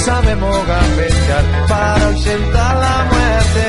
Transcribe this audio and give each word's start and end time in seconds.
Sabemos 0.00 0.56
gambetear 0.66 1.44
para 1.68 2.06
ausentar 2.06 2.76
la 2.76 3.04
muerte. 3.12 3.66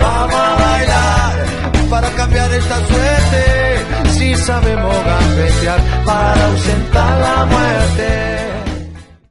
Vamos 0.00 0.34
a 0.34 0.54
bailar 0.54 1.90
para 1.90 2.10
cambiar 2.10 2.52
esta 2.52 2.76
suerte. 2.86 4.10
Si 4.10 4.34
sabemos 4.34 4.94
gambetear 5.04 5.80
para 6.04 6.46
ausentar 6.46 7.20
la 7.20 7.46
muerte. 7.46 8.36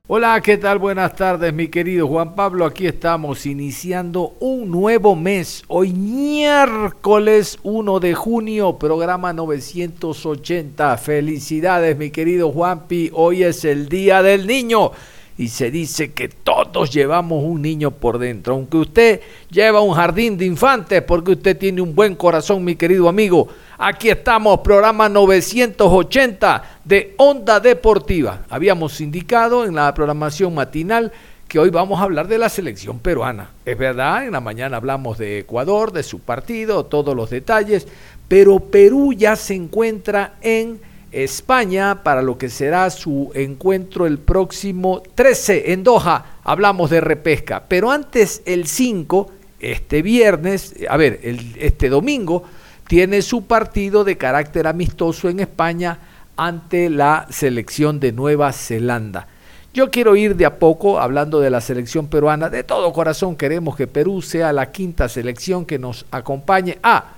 Hola, 0.08 0.40
¿qué 0.42 0.58
tal? 0.58 0.78
Buenas 0.78 1.16
tardes, 1.16 1.52
mi 1.52 1.68
querido 1.68 2.08
Juan 2.08 2.36
Pablo. 2.36 2.66
Aquí 2.66 2.86
estamos 2.86 3.46
iniciando 3.48 4.36
un 4.40 4.70
nuevo 4.70 5.16
mes. 5.16 5.64
Hoy 5.68 5.94
miércoles 5.94 7.58
1 7.64 8.00
de 8.00 8.14
junio, 8.14 8.78
programa 8.78 9.34
980. 9.34 10.98
Felicidades, 10.98 11.98
mi 11.98 12.12
querido 12.12 12.52
Juanpi. 12.52 13.10
Hoy 13.14 13.44
es 13.44 13.66
el 13.66 13.90
Día 13.90 14.22
del 14.22 14.46
Niño 14.46 14.92
y 15.38 15.50
se 15.50 15.70
dice 15.70 16.14
que 16.14 16.30
todos 16.30 16.92
llevamos 16.92 17.44
un 17.44 17.62
niño 17.62 17.92
por 17.92 18.20
dentro. 18.20 18.54
Aunque 18.54 18.78
usted 18.78 19.22
lleva 19.50 19.82
un 19.82 19.94
jardín 19.94 20.38
de 20.38 20.46
infantes 20.46 21.02
porque 21.02 21.32
usted 21.32 21.58
tiene 21.58 21.82
un 21.82 21.94
buen 21.94 22.16
corazón, 22.16 22.64
mi 22.64 22.76
querido 22.76 23.10
amigo. 23.10 23.48
Aquí 23.78 24.10
estamos, 24.10 24.62
programa 24.62 25.10
980 25.10 26.80
de 26.86 27.14
Onda 27.18 27.60
Deportiva. 27.60 28.44
Habíamos 28.50 29.02
indicado 29.02 29.66
en 29.66 29.76
la 29.76 29.94
programación 29.94 30.56
matinal 30.56 31.12
que 31.50 31.60
hoy 31.60 31.70
vamos 31.70 32.00
a 32.00 32.04
hablar 32.04 32.28
de 32.28 32.38
la 32.38 32.50
selección 32.50 33.00
peruana. 33.00 33.52
Es 33.66 33.78
verdad, 33.78 34.26
en 34.26 34.32
la 34.32 34.40
mañana 34.40 34.78
hablamos 34.78 35.18
de 35.18 35.40
Ecuador, 35.40 35.92
de 35.92 36.04
su 36.04 36.20
partido, 36.20 36.86
todos 36.86 37.16
los 37.16 37.30
detalles, 37.30 37.88
pero 38.28 38.60
Perú 38.60 39.14
ya 39.14 39.36
se 39.36 39.54
encuentra 39.54 40.36
en 40.42 40.80
España 41.24 42.04
para 42.04 42.22
lo 42.22 42.38
que 42.38 42.50
será 42.50 42.90
su 42.90 43.32
encuentro 43.34 44.06
el 44.06 44.20
próximo 44.20 45.02
13 45.16 45.72
en 45.72 45.84
Doha. 45.84 46.40
Hablamos 46.44 46.90
de 46.90 47.00
repesca, 47.00 47.64
pero 47.68 47.90
antes 47.90 48.42
el 48.46 48.68
5, 48.68 49.32
este 49.60 50.02
viernes, 50.02 50.76
a 50.90 50.98
ver, 50.98 51.20
este 51.58 51.90
domingo, 51.90 52.44
tiene 52.88 53.22
su 53.22 53.46
partido 53.46 54.04
de 54.04 54.18
carácter 54.18 54.68
amistoso 54.68 55.30
en 55.30 55.40
España 55.40 56.00
ante 56.36 56.90
la 56.90 57.28
selección 57.30 58.00
de 58.00 58.12
Nueva 58.12 58.52
Zelanda. 58.52 59.28
Yo 59.74 59.92
quiero 59.92 60.16
ir 60.16 60.36
de 60.36 60.46
a 60.46 60.58
poco 60.58 61.00
hablando 61.00 61.40
de 61.40 61.50
la 61.50 61.60
selección 61.60 62.08
peruana. 62.08 62.50
De 62.50 62.64
todo 62.64 62.94
corazón 62.94 63.36
queremos 63.36 63.76
que 63.76 63.88
Perú 63.88 64.22
sea 64.22 64.54
la 64.54 64.72
quinta 64.72 65.10
selección 65.10 65.66
que 65.66 65.80
nos 65.80 66.06
acompañe 66.12 66.78
a 66.82 67.15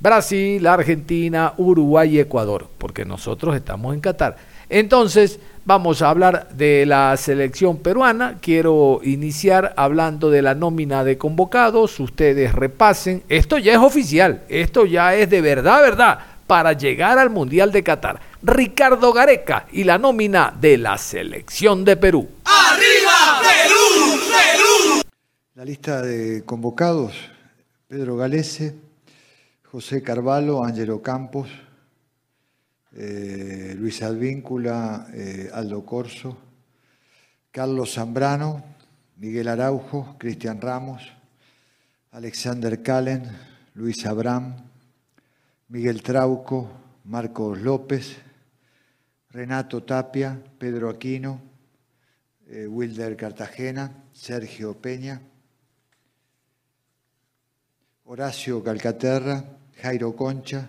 Brasil, 0.00 0.66
Argentina, 0.66 1.52
Uruguay 1.58 2.16
y 2.16 2.20
Ecuador, 2.20 2.68
porque 2.78 3.04
nosotros 3.04 3.54
estamos 3.54 3.94
en 3.94 4.00
Qatar. 4.00 4.36
Entonces, 4.70 5.40
vamos 5.66 6.00
a 6.00 6.08
hablar 6.08 6.48
de 6.54 6.86
la 6.86 7.14
selección 7.18 7.76
peruana. 7.76 8.38
Quiero 8.40 9.00
iniciar 9.04 9.74
hablando 9.76 10.30
de 10.30 10.40
la 10.40 10.54
nómina 10.54 11.04
de 11.04 11.18
convocados. 11.18 12.00
Ustedes 12.00 12.54
repasen. 12.54 13.24
Esto 13.28 13.58
ya 13.58 13.72
es 13.72 13.78
oficial, 13.78 14.42
esto 14.48 14.86
ya 14.86 15.14
es 15.14 15.28
de 15.28 15.42
verdad, 15.42 15.82
verdad, 15.82 16.18
para 16.46 16.72
llegar 16.72 17.18
al 17.18 17.28
Mundial 17.28 17.70
de 17.70 17.82
Qatar. 17.82 18.20
Ricardo 18.42 19.12
Gareca 19.12 19.66
y 19.70 19.84
la 19.84 19.98
nómina 19.98 20.54
de 20.58 20.78
la 20.78 20.96
selección 20.96 21.84
de 21.84 21.98
Perú. 21.98 22.26
¡Arriba, 22.44 23.42
Perú! 23.42 24.20
¡Perú! 24.30 25.02
La 25.56 25.64
lista 25.66 26.00
de 26.00 26.42
convocados, 26.46 27.12
Pedro 27.86 28.16
Galese, 28.16 28.76
José 29.70 30.02
Carvalho, 30.02 30.64
Ángelo 30.64 31.00
Campos, 31.00 31.48
eh, 32.92 33.72
Luis 33.78 34.02
Advíncula, 34.02 35.06
eh, 35.14 35.48
Aldo 35.52 35.86
Corso, 35.86 36.36
Carlos 37.52 37.94
Zambrano, 37.94 38.64
Miguel 39.18 39.46
Araujo, 39.46 40.16
Cristian 40.18 40.60
Ramos, 40.60 41.12
Alexander 42.10 42.82
Calen, 42.82 43.30
Luis 43.74 44.04
Abraham, 44.06 44.56
Miguel 45.68 46.02
Trauco, 46.02 46.68
Marcos 47.04 47.60
López, 47.60 48.16
Renato 49.30 49.84
Tapia, 49.84 50.36
Pedro 50.58 50.90
Aquino, 50.90 51.40
eh, 52.48 52.66
Wilder 52.66 53.16
Cartagena, 53.16 54.02
Sergio 54.12 54.74
Peña, 54.74 55.22
Horacio 58.02 58.64
Calcaterra, 58.64 59.59
Jairo 59.80 60.14
Concha, 60.14 60.68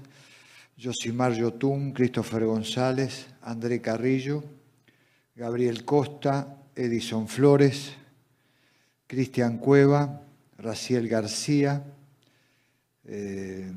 Josimar 0.78 1.34
Yotún, 1.34 1.92
Christopher 1.92 2.46
González, 2.46 3.28
André 3.44 3.82
Carrillo, 3.82 4.44
Gabriel 5.36 5.86
Costa, 5.86 6.58
Edison 6.76 7.28
Flores, 7.28 7.94
Cristian 9.08 9.58
Cueva, 9.58 10.22
Raciel 10.58 11.08
García, 11.08 11.84
eh, 13.06 13.72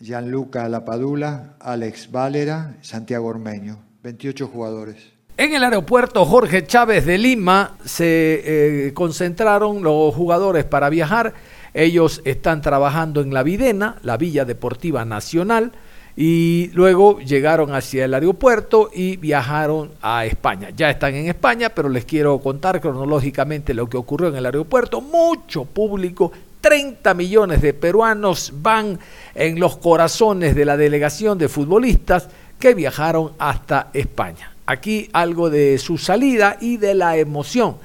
Gianluca 0.00 0.68
Lapadula, 0.68 1.56
Alex 1.60 2.10
Valera, 2.10 2.76
Santiago 2.82 3.26
Ormeño. 3.26 3.86
28 4.02 4.46
jugadores. 4.46 4.96
En 5.36 5.52
el 5.52 5.64
aeropuerto 5.64 6.24
Jorge 6.24 6.64
Chávez 6.64 7.04
de 7.04 7.18
Lima 7.18 7.76
se 7.84 8.86
eh, 8.86 8.94
concentraron 8.94 9.82
los 9.82 10.14
jugadores 10.14 10.64
para 10.64 10.88
viajar 10.88 11.34
ellos 11.76 12.22
están 12.24 12.62
trabajando 12.62 13.20
en 13.20 13.34
La 13.34 13.42
Videna, 13.42 13.96
la 14.02 14.16
Villa 14.16 14.46
Deportiva 14.46 15.04
Nacional, 15.04 15.72
y 16.16 16.70
luego 16.72 17.20
llegaron 17.20 17.74
hacia 17.74 18.06
el 18.06 18.14
aeropuerto 18.14 18.88
y 18.94 19.18
viajaron 19.18 19.90
a 20.00 20.24
España. 20.24 20.70
Ya 20.74 20.88
están 20.88 21.14
en 21.14 21.28
España, 21.28 21.68
pero 21.68 21.90
les 21.90 22.06
quiero 22.06 22.38
contar 22.38 22.80
cronológicamente 22.80 23.74
lo 23.74 23.86
que 23.86 23.98
ocurrió 23.98 24.30
en 24.30 24.36
el 24.36 24.46
aeropuerto. 24.46 25.02
Mucho 25.02 25.66
público, 25.66 26.32
30 26.62 27.12
millones 27.12 27.60
de 27.60 27.74
peruanos 27.74 28.50
van 28.62 28.98
en 29.34 29.60
los 29.60 29.76
corazones 29.76 30.54
de 30.54 30.64
la 30.64 30.78
delegación 30.78 31.36
de 31.36 31.50
futbolistas 31.50 32.30
que 32.58 32.72
viajaron 32.72 33.32
hasta 33.38 33.90
España. 33.92 34.52
Aquí 34.64 35.10
algo 35.12 35.50
de 35.50 35.76
su 35.76 35.98
salida 35.98 36.56
y 36.58 36.78
de 36.78 36.94
la 36.94 37.18
emoción. 37.18 37.76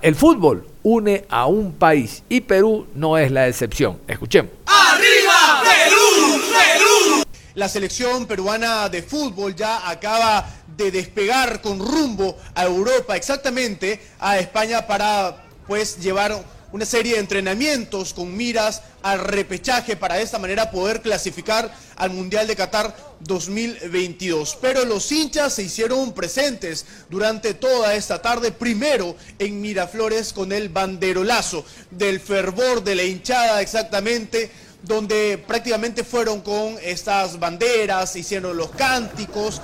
El 0.00 0.14
fútbol 0.14 0.66
une 0.86 1.24
a 1.28 1.46
un 1.46 1.72
país 1.72 2.22
y 2.28 2.42
Perú 2.42 2.86
no 2.94 3.18
es 3.18 3.32
la 3.32 3.48
excepción. 3.48 3.98
Escuchemos. 4.06 4.52
¡Arriba 4.66 5.64
Perú! 5.64 6.40
¡Perú! 6.52 7.24
La 7.54 7.68
selección 7.68 8.26
peruana 8.26 8.88
de 8.88 9.02
fútbol 9.02 9.56
ya 9.56 9.90
acaba 9.90 10.48
de 10.76 10.92
despegar 10.92 11.60
con 11.60 11.80
rumbo 11.80 12.36
a 12.54 12.66
Europa, 12.66 13.16
exactamente 13.16 14.00
a 14.20 14.38
España 14.38 14.86
para 14.86 15.44
pues 15.66 15.98
llevar 15.98 16.40
una 16.76 16.84
serie 16.84 17.14
de 17.14 17.20
entrenamientos 17.20 18.12
con 18.12 18.36
miras 18.36 18.82
al 19.02 19.20
repechaje 19.20 19.96
para 19.96 20.16
de 20.16 20.22
esta 20.22 20.38
manera 20.38 20.70
poder 20.70 21.00
clasificar 21.00 21.74
al 21.96 22.10
Mundial 22.10 22.46
de 22.46 22.54
Qatar 22.54 22.94
2022. 23.20 24.58
Pero 24.60 24.84
los 24.84 25.10
hinchas 25.10 25.54
se 25.54 25.62
hicieron 25.62 26.12
presentes 26.12 26.84
durante 27.08 27.54
toda 27.54 27.94
esta 27.94 28.20
tarde, 28.20 28.52
primero 28.52 29.16
en 29.38 29.58
Miraflores 29.62 30.34
con 30.34 30.52
el 30.52 30.68
banderolazo 30.68 31.64
del 31.90 32.20
fervor 32.20 32.84
de 32.84 32.94
la 32.94 33.04
hinchada 33.04 33.62
exactamente 33.62 34.50
donde 34.82 35.42
prácticamente 35.46 36.04
fueron 36.04 36.42
con 36.42 36.76
estas 36.82 37.40
banderas, 37.40 38.14
hicieron 38.16 38.54
los 38.54 38.70
cánticos, 38.72 39.62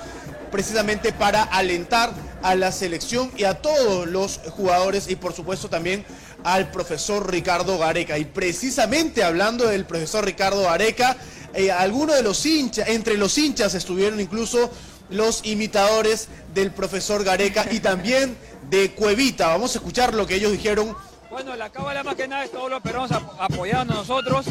precisamente 0.53 1.13
para 1.13 1.43
alentar 1.43 2.13
a 2.43 2.53
la 2.53 2.71
selección 2.71 3.31
y 3.35 3.43
a 3.43 3.55
todos 3.55 4.07
los 4.07 4.39
jugadores 4.49 5.09
y 5.09 5.15
por 5.15 5.33
supuesto 5.33 5.67
también 5.67 6.05
al 6.43 6.71
profesor 6.71 7.29
Ricardo 7.31 7.77
Gareca. 7.77 8.17
Y 8.17 8.25
precisamente 8.25 9.23
hablando 9.23 9.67
del 9.67 9.85
profesor 9.85 10.25
Ricardo 10.25 10.63
Gareca, 10.63 11.17
eh, 11.53 11.71
algunos 11.71 12.15
de 12.15 12.23
los 12.23 12.45
hinchas, 12.45 12.87
entre 12.89 13.17
los 13.17 13.37
hinchas 13.37 13.73
estuvieron 13.75 14.19
incluso 14.19 14.71
los 15.09 15.45
imitadores 15.45 16.27
del 16.53 16.71
profesor 16.71 17.23
Gareca 17.23 17.65
y 17.71 17.79
también 17.79 18.35
de 18.69 18.91
Cuevita. 18.91 19.47
Vamos 19.47 19.75
a 19.75 19.79
escuchar 19.79 20.13
lo 20.13 20.25
que 20.25 20.35
ellos 20.35 20.51
dijeron 20.51 20.95
Bueno, 21.29 21.55
la 21.55 21.69
cábala 21.69 22.03
más 22.03 22.15
que 22.15 22.27
nada 22.27 22.45
es 22.45 22.51
todos 22.51 22.69
los 22.69 22.81
peruanos 22.81 23.11
apoyando 23.39 23.93
a 23.93 23.97
nosotros 23.97 24.45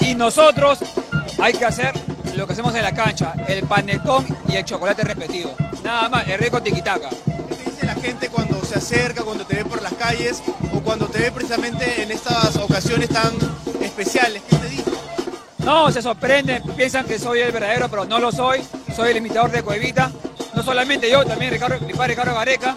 y 0.00 0.14
nosotros 0.14 0.78
hay 1.38 1.52
que 1.52 1.64
hacer 1.64 1.94
lo 2.34 2.46
que 2.46 2.52
hacemos 2.52 2.74
en 2.74 2.82
la 2.82 2.94
cancha, 2.94 3.34
el 3.48 3.64
panetón 3.64 4.26
y 4.48 4.56
el 4.56 4.64
chocolate 4.64 5.02
repetido. 5.02 5.54
Nada 5.84 6.08
más, 6.08 6.26
el 6.28 6.38
rico 6.38 6.62
tiquitaca. 6.62 7.10
Gente 8.00 8.28
cuando 8.28 8.64
se 8.64 8.76
acerca, 8.76 9.22
cuando 9.22 9.44
te 9.44 9.56
ve 9.56 9.64
por 9.64 9.82
las 9.82 9.92
calles 9.94 10.42
o 10.74 10.80
cuando 10.80 11.06
te 11.06 11.18
ve 11.18 11.32
precisamente 11.32 12.02
en 12.02 12.10
estas 12.10 12.56
ocasiones 12.56 13.08
tan 13.08 13.32
especiales? 13.80 14.42
¿Qué 14.48 14.56
te 14.56 14.68
dice? 14.68 14.90
No, 15.58 15.90
se 15.92 16.02
sorprenden, 16.02 16.62
piensan 16.76 17.04
que 17.06 17.18
soy 17.18 17.40
el 17.40 17.52
verdadero, 17.52 17.88
pero 17.88 18.04
no 18.04 18.18
lo 18.18 18.32
soy. 18.32 18.60
Soy 18.96 19.10
el 19.10 19.18
imitador 19.18 19.50
de 19.50 19.62
Cuevita. 19.62 20.10
No 20.54 20.62
solamente 20.62 21.10
yo, 21.10 21.24
también 21.24 21.52
Ricardo, 21.52 21.78
mi 21.86 21.92
padre 21.92 22.14
Ricardo 22.14 22.34
Gareca. 22.34 22.76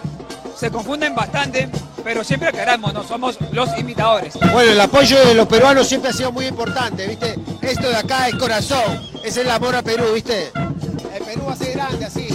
Se 0.58 0.70
confunden 0.70 1.14
bastante, 1.14 1.68
pero 2.04 2.22
siempre 2.22 2.52
queremos, 2.52 2.92
no 2.92 3.02
somos 3.02 3.38
los 3.50 3.76
imitadores. 3.78 4.34
Bueno, 4.52 4.72
el 4.72 4.80
apoyo 4.80 5.24
de 5.26 5.34
los 5.34 5.48
peruanos 5.48 5.88
siempre 5.88 6.10
ha 6.10 6.12
sido 6.12 6.30
muy 6.30 6.46
importante, 6.46 7.08
¿viste? 7.08 7.34
Esto 7.62 7.88
de 7.88 7.96
acá 7.96 8.28
es 8.28 8.34
corazón, 8.36 9.02
es 9.24 9.36
el 9.36 9.50
amor 9.50 9.74
a 9.74 9.82
Perú, 9.82 10.04
¿viste? 10.14 10.52
El 11.14 11.24
Perú 11.24 11.44
va 11.48 11.54
a 11.54 11.56
ser 11.56 11.72
grande 11.72 12.04
así, 12.04 12.28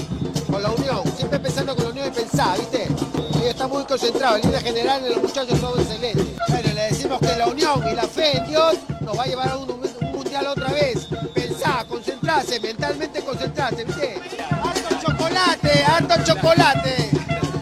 la 0.60 0.72
unión, 0.72 1.02
siempre 1.18 1.40
pensando 1.40 1.76
con 1.76 1.86
la 1.86 1.92
unión 1.92 2.08
y 2.08 2.12
pensar, 2.12 2.58
¿viste? 2.58 2.84
Ellos 2.84 3.46
están 3.46 3.70
muy 3.70 3.84
concentrados, 3.86 4.40
el 4.40 4.48
líder 4.48 4.64
general 4.64 5.04
y 5.06 5.10
los 5.14 5.24
muchachos 5.24 5.60
son 5.60 5.80
excelentes. 5.80 6.26
Bueno, 6.48 6.74
le 6.74 6.82
decimos 6.82 7.20
que 7.20 7.36
la 7.38 7.48
unión 7.48 7.84
y 7.92 7.96
la 7.96 8.04
fe 8.04 8.38
en 8.38 8.48
Dios 8.48 8.76
nos 9.02 9.18
va 9.18 9.24
a 9.24 9.28
llevar 9.28 9.50
a 9.50 9.58
un, 9.58 9.72
un 9.72 10.12
mundial 10.12 10.48
otra 10.48 10.68
vez. 10.72 11.08
Pensar, 11.34 11.86
concentrarse, 11.88 12.60
mentalmente 12.60 13.22
concentrarse, 13.22 13.84
¿viste? 13.86 14.22
¡Harto 14.52 15.08
chocolate, 15.08 15.84
harto 15.84 16.16
chocolate! 16.26 17.10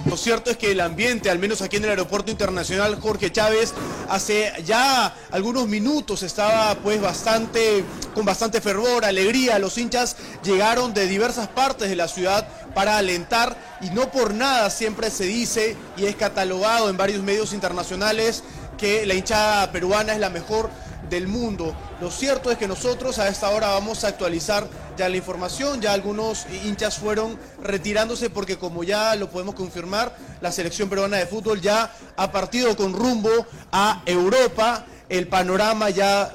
Lo 0.09 0.15
cierto 0.15 0.49
es 0.49 0.57
que 0.57 0.71
el 0.71 0.79
ambiente, 0.79 1.29
al 1.29 1.37
menos 1.37 1.61
aquí 1.61 1.75
en 1.75 1.83
el 1.83 1.89
aeropuerto 1.91 2.31
internacional 2.31 2.99
Jorge 2.99 3.31
Chávez, 3.31 3.73
hace 4.09 4.51
ya 4.65 5.13
algunos 5.31 5.67
minutos 5.67 6.23
estaba 6.23 6.75
pues 6.75 7.01
bastante, 7.01 7.83
con 8.15 8.25
bastante 8.25 8.61
fervor, 8.61 9.03
alegría. 9.03 9.59
Los 9.59 9.77
hinchas 9.77 10.15
llegaron 10.43 10.93
de 10.93 11.07
diversas 11.07 11.49
partes 11.49 11.89
de 11.89 11.95
la 11.95 12.07
ciudad 12.07 12.47
para 12.77 12.99
alentar 12.99 13.57
y 13.81 13.89
no 13.89 14.11
por 14.11 14.35
nada 14.35 14.69
siempre 14.69 15.09
se 15.09 15.23
dice 15.23 15.75
y 15.97 16.05
es 16.05 16.15
catalogado 16.15 16.91
en 16.91 16.95
varios 16.95 17.23
medios 17.23 17.53
internacionales 17.53 18.43
que 18.77 19.03
la 19.07 19.15
hinchada 19.15 19.71
peruana 19.71 20.13
es 20.13 20.19
la 20.19 20.29
mejor 20.29 20.69
del 21.09 21.27
mundo. 21.27 21.75
Lo 21.99 22.11
cierto 22.11 22.51
es 22.51 22.59
que 22.59 22.67
nosotros 22.67 23.17
a 23.17 23.29
esta 23.29 23.49
hora 23.49 23.69
vamos 23.69 24.03
a 24.03 24.09
actualizar 24.09 24.67
ya 24.95 25.09
la 25.09 25.17
información, 25.17 25.81
ya 25.81 25.91
algunos 25.91 26.45
hinchas 26.65 26.99
fueron 26.99 27.39
retirándose 27.63 28.29
porque 28.29 28.59
como 28.59 28.83
ya 28.83 29.15
lo 29.15 29.31
podemos 29.31 29.55
confirmar, 29.55 30.15
la 30.39 30.51
selección 30.51 30.87
peruana 30.87 31.17
de 31.17 31.25
fútbol 31.25 31.59
ya 31.59 31.91
ha 32.15 32.31
partido 32.31 32.77
con 32.77 32.93
rumbo 32.93 33.31
a 33.71 34.03
Europa, 34.05 34.85
el 35.09 35.27
panorama 35.27 35.89
ya 35.89 36.31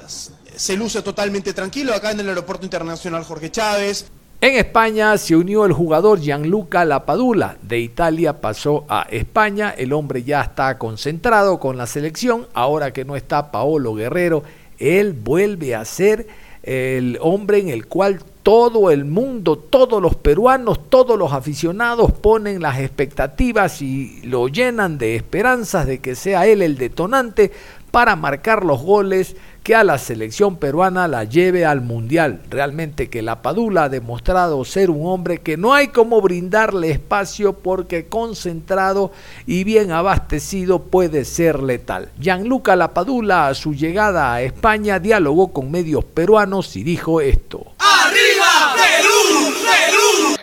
se 0.57 0.75
luce 0.75 1.01
totalmente 1.03 1.53
tranquilo 1.53 1.93
acá 1.93 2.11
en 2.11 2.19
el 2.19 2.27
Aeropuerto 2.27 2.65
Internacional 2.65 3.23
Jorge 3.23 3.49
Chávez. 3.49 4.07
En 4.43 4.55
España 4.55 5.17
se 5.17 5.37
unió 5.37 5.63
el 5.63 5.71
jugador 5.71 6.19
Gianluca 6.19 6.83
Lapadula. 6.83 7.55
De 7.61 7.79
Italia 7.79 8.41
pasó 8.41 8.83
a 8.89 9.07
España. 9.09 9.73
El 9.77 9.93
hombre 9.93 10.23
ya 10.23 10.41
está 10.41 10.77
concentrado 10.77 11.61
con 11.61 11.77
la 11.77 11.87
selección. 11.87 12.47
Ahora 12.53 12.91
que 12.91 13.05
no 13.05 13.15
está 13.15 13.51
Paolo 13.53 13.95
Guerrero, 13.95 14.43
él 14.79 15.13
vuelve 15.13 15.75
a 15.75 15.85
ser 15.85 16.27
el 16.61 17.17
hombre 17.21 17.59
en 17.59 17.69
el 17.69 17.87
cual 17.87 18.19
todo 18.43 18.91
el 18.91 19.05
mundo, 19.05 19.57
todos 19.57 20.01
los 20.01 20.15
peruanos, 20.15 20.89
todos 20.89 21.17
los 21.17 21.31
aficionados 21.31 22.11
ponen 22.11 22.61
las 22.61 22.79
expectativas 22.79 23.81
y 23.81 24.23
lo 24.23 24.49
llenan 24.49 24.97
de 24.97 25.15
esperanzas 25.15 25.87
de 25.87 25.99
que 25.99 26.15
sea 26.15 26.47
él 26.47 26.61
el 26.61 26.77
detonante 26.77 27.53
para 27.91 28.17
marcar 28.17 28.65
los 28.65 28.81
goles 28.81 29.37
que 29.63 29.75
a 29.75 29.83
la 29.85 29.97
selección 29.97 30.57
peruana 30.57 31.07
la 31.07 31.23
lleve 31.23 31.65
al 31.65 31.79
mundial. 31.81 32.41
Realmente 32.49 33.09
que 33.09 33.21
la 33.21 33.41
Padula 33.41 33.85
ha 33.85 33.89
demostrado 33.89 34.63
ser 34.65 34.89
un 34.89 35.07
hombre 35.07 35.39
que 35.39 35.55
no 35.55 35.73
hay 35.73 35.87
como 35.87 36.21
brindarle 36.21 36.91
espacio 36.91 37.53
porque 37.53 38.07
concentrado 38.07 39.11
y 39.47 39.63
bien 39.63 39.91
abastecido 39.91 40.83
puede 40.83 41.23
ser 41.23 41.63
letal. 41.63 42.11
Gianluca 42.19 42.75
Lapadula 42.75 43.47
a 43.47 43.53
su 43.53 43.73
llegada 43.73 44.33
a 44.33 44.41
España 44.41 44.99
dialogó 44.99 45.53
con 45.53 45.71
medios 45.71 46.03
peruanos 46.03 46.75
y 46.75 46.83
dijo 46.83 47.21
esto. 47.21 47.73
¡Arriba 47.79 48.75
Perú! 48.75 49.53
¡Perú! 49.63 50.35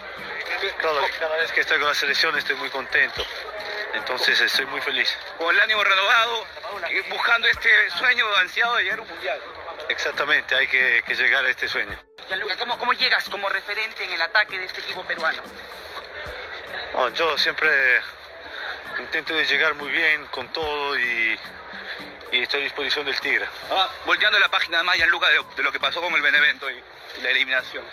Cada 1.20 1.36
vez 1.36 1.52
que 1.52 1.60
estoy 1.60 1.78
con 1.78 1.88
la 1.88 1.94
selección 1.94 2.36
estoy 2.38 2.56
muy 2.56 2.70
contento. 2.70 3.22
Entonces 3.94 4.40
estoy 4.40 4.66
muy 4.66 4.80
feliz. 4.80 5.08
Con 5.38 5.54
el 5.54 5.60
ánimo 5.60 5.82
renovado, 5.82 6.46
buscando 7.08 7.48
este 7.48 7.90
sueño 7.90 8.24
ansiado 8.36 8.76
de 8.76 8.84
llegar 8.84 8.98
a 8.98 9.02
un 9.02 9.08
mundial. 9.08 9.40
Exactamente, 9.88 10.54
hay 10.54 10.66
que, 10.68 11.02
que 11.06 11.14
llegar 11.14 11.44
a 11.44 11.50
este 11.50 11.68
sueño. 11.68 11.98
¿cómo, 12.58 12.78
¿cómo 12.78 12.92
llegas 12.92 13.28
como 13.28 13.48
referente 13.48 14.04
en 14.04 14.12
el 14.12 14.22
ataque 14.22 14.58
de 14.58 14.66
este 14.66 14.80
equipo 14.80 15.02
peruano? 15.04 15.42
No, 16.92 17.08
yo 17.10 17.36
siempre 17.38 18.00
intento 18.98 19.34
de 19.34 19.44
llegar 19.44 19.74
muy 19.74 19.90
bien 19.90 20.26
con 20.26 20.48
todo 20.52 20.96
y, 20.98 21.38
y 22.32 22.42
estoy 22.42 22.60
a 22.60 22.64
disposición 22.64 23.06
del 23.06 23.18
Tigre. 23.20 23.46
Ah, 23.70 23.88
volteando 24.04 24.38
la 24.38 24.48
página 24.48 24.82
más, 24.84 24.96
Gianluca, 24.96 25.28
de, 25.28 25.42
de 25.56 25.62
lo 25.62 25.72
que 25.72 25.80
pasó 25.80 26.00
con 26.00 26.14
el 26.14 26.22
Benevento 26.22 26.70
y, 26.70 26.82
y 27.18 27.22
la 27.22 27.30
eliminación. 27.30 27.84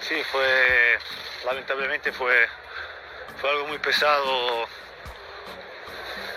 Sí, 0.00 0.22
fue, 0.30 0.98
lamentablemente 1.46 2.12
fue, 2.12 2.48
fue 3.40 3.50
algo 3.50 3.66
muy 3.68 3.78
pesado 3.78 4.68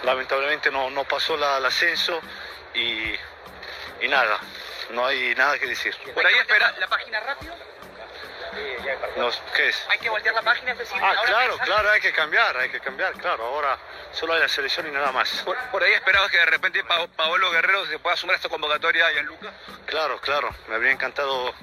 lamentablemente 0.03 0.71
no, 0.71 0.89
no 0.89 1.03
pasó 1.03 1.38
la, 1.38 1.57
el 1.57 1.65
ascenso 1.65 2.19
y, 2.73 3.13
y, 4.01 4.07
nada, 4.07 4.39
no 4.91 5.05
hay 5.05 5.35
nada 5.35 5.57
que 5.59 5.67
decir. 5.67 5.95
¿Por 6.13 6.25
ahí 6.25 6.35
espera 6.35 6.73
la 6.79 6.88
página 6.88 7.19
rápido? 7.19 7.55
No, 9.17 9.29
¿Qué 9.55 9.69
es? 9.69 9.85
Hay 9.89 9.99
que 9.99 10.09
voltear 10.09 10.33
la 10.33 10.41
página, 10.41 10.71
es 10.71 10.77
decir, 10.79 10.97
Ah, 11.01 11.13
claro, 11.25 11.57
claro, 11.59 11.91
hay 11.91 12.01
que 12.01 12.11
cambiar, 12.11 12.57
hay 12.57 12.69
que 12.69 12.79
cambiar, 12.79 13.13
claro. 13.13 13.45
Ahora 13.45 13.77
solo 14.11 14.33
hay 14.33 14.39
la 14.39 14.47
selección 14.47 14.88
y 14.88 14.91
nada 14.91 15.11
más. 15.11 15.29
¿Por, 15.44 15.57
por 15.69 15.83
ahí 15.83 15.94
esperabas 15.94 16.31
que 16.31 16.38
de 16.38 16.45
repente 16.45 16.83
pa 16.83 17.07
Paolo 17.15 17.51
Guerrero 17.51 17.85
se 17.85 17.99
pueda 17.99 18.15
sumar 18.15 18.35
a 18.35 18.38
esta 18.38 18.49
convocatoria, 18.49 19.11
Gianluca? 19.11 19.51
Claro, 19.85 20.19
claro, 20.21 20.55
me 20.67 20.75
habría 20.75 20.91
encantado 20.91 21.53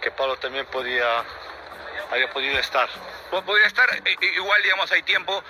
que 0.00 0.10
Pablo 0.10 0.36
también 0.36 0.66
podía, 0.66 1.24
había 2.10 2.30
podido 2.30 2.58
estar. 2.58 2.88
Podría 3.30 3.66
estar, 3.66 3.88
igual 4.20 4.62
digamos 4.62 4.90
hay 4.92 5.02
tiempo 5.02 5.42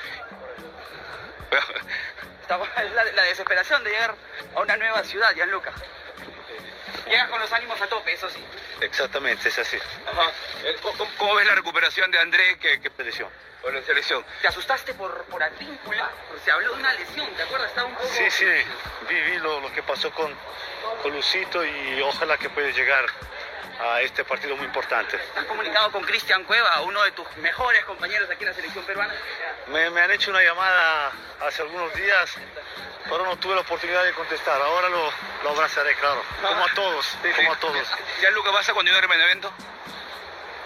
la, 2.49 3.05
la, 3.05 3.23
desesperación 3.23 3.83
de 3.85 3.91
llegar 3.91 4.15
a 4.55 4.61
una 4.61 4.77
nueva 4.77 5.03
ciudad, 5.05 5.35
Gianluca. 5.35 5.73
Llegas 7.07 7.29
con 7.29 7.41
los 7.41 7.53
ánimos 7.53 7.81
a 7.81 7.87
tope, 7.87 8.13
eso 8.13 8.29
sí. 8.31 8.45
Exactamente, 8.81 9.49
es 9.49 9.59
así. 9.59 9.77
Ajá. 10.07 10.31
¿Cómo, 10.83 11.09
¿Cómo, 11.19 11.35
ves 11.35 11.47
la 11.47 11.55
recuperación 11.55 12.11
de 12.11 12.19
André? 12.19 12.59
Que, 12.59 12.81
que 12.81 13.05
lesión. 13.05 13.29
Por 13.61 13.73
la 13.73 13.83
selección. 13.83 14.23
¿Te 14.43 14.49
asustaste 14.49 14.93
por, 14.93 15.25
por 15.25 15.43
Advíncula? 15.43 16.11
Se 16.45 16.51
habló 16.51 16.75
de 16.75 16.81
una 16.81 16.93
lesión, 16.93 17.27
¿te 17.35 17.43
acuerdas? 17.45 17.69
Estaba 17.71 17.89
un 17.89 17.95
poco... 17.95 18.07
Sí, 18.09 18.31
sí, 18.31 18.45
vi, 19.09 19.21
vi 19.23 19.39
lo, 19.39 19.61
lo, 19.61 19.73
que 19.73 19.83
pasó 19.83 20.11
con, 20.13 20.35
con 21.03 21.13
Lucito 21.13 21.65
y 21.65 22.03
ojalá 22.03 22.37
que 22.37 22.51
pueda 22.51 22.69
llegar 22.71 23.07
a 23.81 24.01
este 24.01 24.25
partido 24.25 24.57
muy 24.57 24.67
importante. 24.67 25.19
¿Han 25.37 25.47
comunicado 25.47 25.91
con 25.93 26.03
Cristian 26.05 26.45
Cueva, 26.45 26.81
uno 26.83 27.03
de 27.03 27.13
tus 27.13 27.37
mejores 27.39 27.85
compañeros 27.85 28.29
aquí 28.31 28.45
en 28.45 28.51
la 28.51 28.55
selección 28.55 28.85
peruana? 28.85 29.15
Me, 29.69 29.91
me, 29.91 30.01
han 30.01 30.11
hecho 30.11 30.31
una 30.31 30.43
llamada 30.43 31.13
hace 31.47 31.63
algunos 31.63 31.93
días, 31.95 32.35
pero 33.05 33.25
no 33.25 33.37
tuve 33.37 33.55
la 33.55 33.63
oportunidad 33.63 34.05
de 34.05 34.13
contestar. 34.13 34.61
Ahora 34.61 34.89
lo, 34.89 35.11
lo 35.43 35.51
abrazaré, 35.51 35.95
claro. 35.97 36.23
Como 36.43 36.65
a 36.65 36.75
todos, 36.75 37.07
sí, 37.07 37.31
como 37.37 37.51
sí. 37.51 37.57
a 37.57 37.61
todos. 37.61 37.89
¿Ya 38.23 38.31
Luca 38.31 38.51
vas 38.51 38.69
a 38.69 38.75
continuar 38.75 39.05
en 39.05 39.13
el 39.13 39.23
evento? 39.23 39.53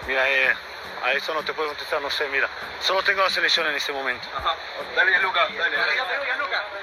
Mira, 0.07 0.29
eh, 0.29 0.55
a 1.03 1.13
eso 1.13 1.33
no 1.33 1.43
te 1.43 1.53
puedo 1.53 1.69
contestar, 1.69 2.01
no 2.01 2.09
sé, 2.09 2.27
mira. 2.29 2.47
Solo 2.81 3.03
tengo 3.03 3.21
la 3.21 3.29
selección 3.29 3.67
en 3.67 3.75
este 3.75 3.91
momento. 3.91 4.27
Ajá. 4.35 4.55
Dale, 4.95 5.11
Gianluca, 5.11 5.47
dale. 5.57 5.77
Dale. 5.77 6.78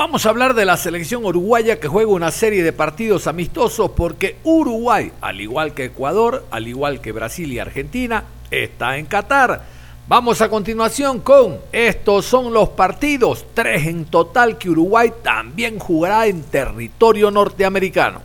Vamos 0.00 0.24
a 0.24 0.30
hablar 0.30 0.54
de 0.54 0.64
la 0.64 0.78
selección 0.78 1.26
uruguaya 1.26 1.78
que 1.78 1.86
juega 1.86 2.10
una 2.10 2.30
serie 2.30 2.62
de 2.62 2.72
partidos 2.72 3.26
amistosos 3.26 3.90
porque 3.90 4.38
Uruguay, 4.44 5.12
al 5.20 5.42
igual 5.42 5.74
que 5.74 5.84
Ecuador, 5.84 6.46
al 6.50 6.68
igual 6.68 7.02
que 7.02 7.12
Brasil 7.12 7.52
y 7.52 7.58
Argentina, 7.58 8.24
está 8.50 8.96
en 8.96 9.04
Qatar. 9.04 9.62
Vamos 10.08 10.40
a 10.40 10.48
continuación 10.48 11.20
con 11.20 11.58
estos 11.70 12.24
son 12.24 12.50
los 12.54 12.70
partidos, 12.70 13.44
tres 13.52 13.88
en 13.88 14.06
total 14.06 14.56
que 14.56 14.70
Uruguay 14.70 15.12
también 15.22 15.78
jugará 15.78 16.26
en 16.28 16.44
territorio 16.44 17.30
norteamericano. 17.30 18.22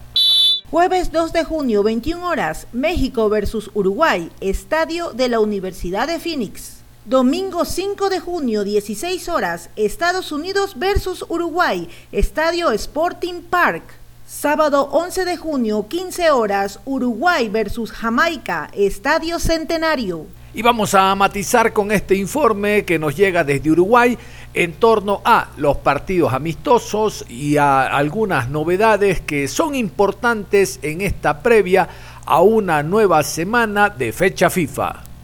Jueves 0.72 1.12
2 1.12 1.34
de 1.34 1.44
junio, 1.44 1.84
21 1.84 2.26
horas, 2.26 2.68
México 2.72 3.28
versus 3.28 3.70
Uruguay, 3.74 4.32
estadio 4.40 5.12
de 5.12 5.28
la 5.28 5.42
Universidad 5.42 6.08
de 6.08 6.20
Phoenix. 6.20 6.75
Domingo 7.06 7.66
5 7.66 8.10
de 8.10 8.20
junio, 8.20 8.64
16 8.64 9.30
horas, 9.30 9.70
Estados 9.76 10.32
Unidos 10.32 10.74
versus 10.76 11.24
Uruguay, 11.30 11.88
Estadio 12.12 12.72
Sporting 12.72 13.44
Park. 13.48 13.84
Sábado 14.26 14.90
11 14.92 15.24
de 15.24 15.38
junio, 15.38 15.86
15 15.88 16.32
horas, 16.32 16.80
Uruguay 16.84 17.48
versus 17.48 17.92
Jamaica, 17.92 18.72
Estadio 18.74 19.38
Centenario. 19.38 20.26
Y 20.56 20.64
vamos 20.64 20.96
a 20.96 21.14
matizar 21.14 21.74
con 21.74 21.92
este 21.92 22.16
informe 22.16 22.86
que 22.86 22.98
nos 22.98 23.16
llega 23.16 23.44
desde 23.44 23.70
Uruguay 23.70 24.18
en 24.56 24.74
torno 24.74 25.22
a 25.24 25.50
los 25.58 25.78
partidos 25.78 26.34
amistosos 26.34 27.24
y 27.30 27.58
a 27.58 27.86
algunas 27.86 28.50
novedades 28.50 29.22
que 29.22 29.48
son 29.48 29.76
importantes 29.76 30.80
en 30.82 31.02
esta 31.02 31.44
previa 31.44 31.88
a 32.26 32.42
una 32.42 32.82
nueva 32.82 33.22
semana 33.22 33.92
de 33.92 34.12
fecha 34.12 34.50
FIFA. 34.50 35.15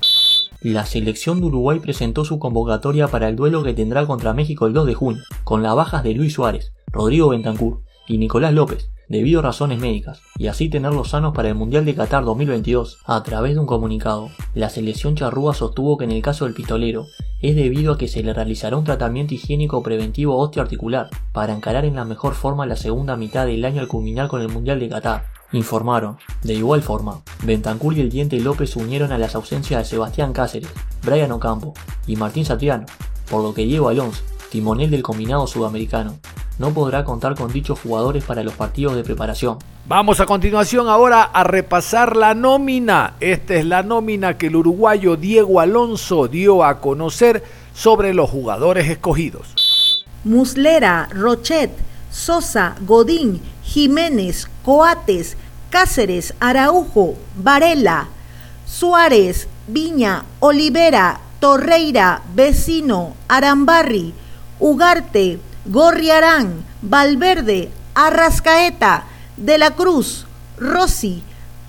La 0.63 0.85
selección 0.85 1.41
de 1.41 1.47
Uruguay 1.47 1.79
presentó 1.79 2.23
su 2.23 2.37
convocatoria 2.37 3.07
para 3.07 3.27
el 3.27 3.35
duelo 3.35 3.63
que 3.63 3.73
tendrá 3.73 4.05
contra 4.05 4.35
México 4.35 4.67
el 4.67 4.73
2 4.73 4.85
de 4.85 4.93
junio, 4.93 5.23
con 5.43 5.63
las 5.63 5.75
bajas 5.75 6.03
de 6.03 6.13
Luis 6.13 6.33
Suárez, 6.33 6.71
Rodrigo 6.91 7.29
Bentancur 7.29 7.81
y 8.07 8.19
Nicolás 8.19 8.53
López, 8.53 8.91
debido 9.09 9.39
a 9.39 9.43
razones 9.43 9.79
médicas, 9.79 10.21
y 10.37 10.45
así 10.45 10.69
tenerlos 10.69 11.09
sanos 11.09 11.33
para 11.33 11.49
el 11.49 11.55
Mundial 11.55 11.83
de 11.83 11.95
Qatar 11.95 12.23
2022. 12.25 12.99
A 13.07 13.23
través 13.23 13.55
de 13.55 13.59
un 13.59 13.65
comunicado, 13.65 14.29
la 14.53 14.69
selección 14.69 15.15
charrúa 15.15 15.55
sostuvo 15.55 15.97
que 15.97 16.03
en 16.03 16.11
el 16.11 16.21
caso 16.21 16.45
del 16.45 16.53
pistolero, 16.53 17.07
es 17.41 17.55
debido 17.55 17.93
a 17.93 17.97
que 17.97 18.07
se 18.07 18.21
le 18.21 18.31
realizará 18.31 18.77
un 18.77 18.83
tratamiento 18.83 19.33
higiénico 19.33 19.81
preventivo 19.81 20.37
osteoarticular 20.37 21.09
para 21.33 21.55
encarar 21.55 21.85
en 21.85 21.95
la 21.95 22.05
mejor 22.05 22.35
forma 22.35 22.67
la 22.67 22.75
segunda 22.75 23.17
mitad 23.17 23.47
del 23.47 23.65
año 23.65 23.81
al 23.81 23.87
culminar 23.87 24.27
con 24.27 24.43
el 24.43 24.49
Mundial 24.49 24.79
de 24.79 24.89
Qatar. 24.89 25.40
Informaron. 25.51 26.17
De 26.43 26.53
igual 26.53 26.81
forma, 26.81 27.21
Bentancur 27.43 27.97
y 27.97 28.01
el 28.01 28.09
Diente 28.09 28.39
López 28.39 28.71
se 28.71 28.79
unieron 28.79 29.11
a 29.11 29.17
las 29.17 29.35
ausencias 29.35 29.83
de 29.83 29.89
Sebastián 29.89 30.33
Cáceres, 30.33 30.69
Brian 31.03 31.31
Ocampo 31.31 31.73
y 32.07 32.15
Martín 32.15 32.45
Satriano, 32.45 32.85
por 33.29 33.43
lo 33.43 33.53
que 33.53 33.65
Diego 33.65 33.89
Alonso, 33.89 34.23
timonel 34.49 34.91
del 34.91 35.03
combinado 35.03 35.47
sudamericano, 35.47 36.17
no 36.57 36.73
podrá 36.73 37.03
contar 37.03 37.35
con 37.35 37.51
dichos 37.51 37.79
jugadores 37.79 38.23
para 38.23 38.43
los 38.43 38.53
partidos 38.53 38.95
de 38.95 39.03
preparación. 39.03 39.57
Vamos 39.87 40.19
a 40.19 40.25
continuación 40.25 40.87
ahora 40.87 41.23
a 41.23 41.43
repasar 41.43 42.15
la 42.15 42.35
nómina. 42.35 43.15
Esta 43.19 43.55
es 43.55 43.65
la 43.65 43.81
nómina 43.81 44.37
que 44.37 44.47
el 44.47 44.55
uruguayo 44.55 45.15
Diego 45.17 45.59
Alonso 45.59 46.27
dio 46.27 46.63
a 46.63 46.79
conocer 46.79 47.43
sobre 47.73 48.13
los 48.13 48.29
jugadores 48.29 48.87
escogidos. 48.89 50.05
Muslera, 50.23 51.09
Rochet, 51.11 51.71
Sosa, 52.11 52.75
Godín, 52.81 53.41
Jiménez, 53.63 54.47
Coates, 54.63 55.37
Cáceres, 55.69 56.33
Araujo, 56.39 57.15
Varela, 57.35 58.09
Suárez, 58.65 59.47
Viña, 59.67 60.25
Olivera, 60.39 61.21
Torreira, 61.39 62.21
Vecino, 62.35 63.15
Arambarri, 63.27 64.13
Ugarte, 64.59 65.39
Gorriarán, 65.65 66.63
Valverde, 66.81 67.71
Arrascaeta, 67.95 69.05
De 69.37 69.57
la 69.57 69.71
Cruz, 69.71 70.27
Rossi, 70.57 71.23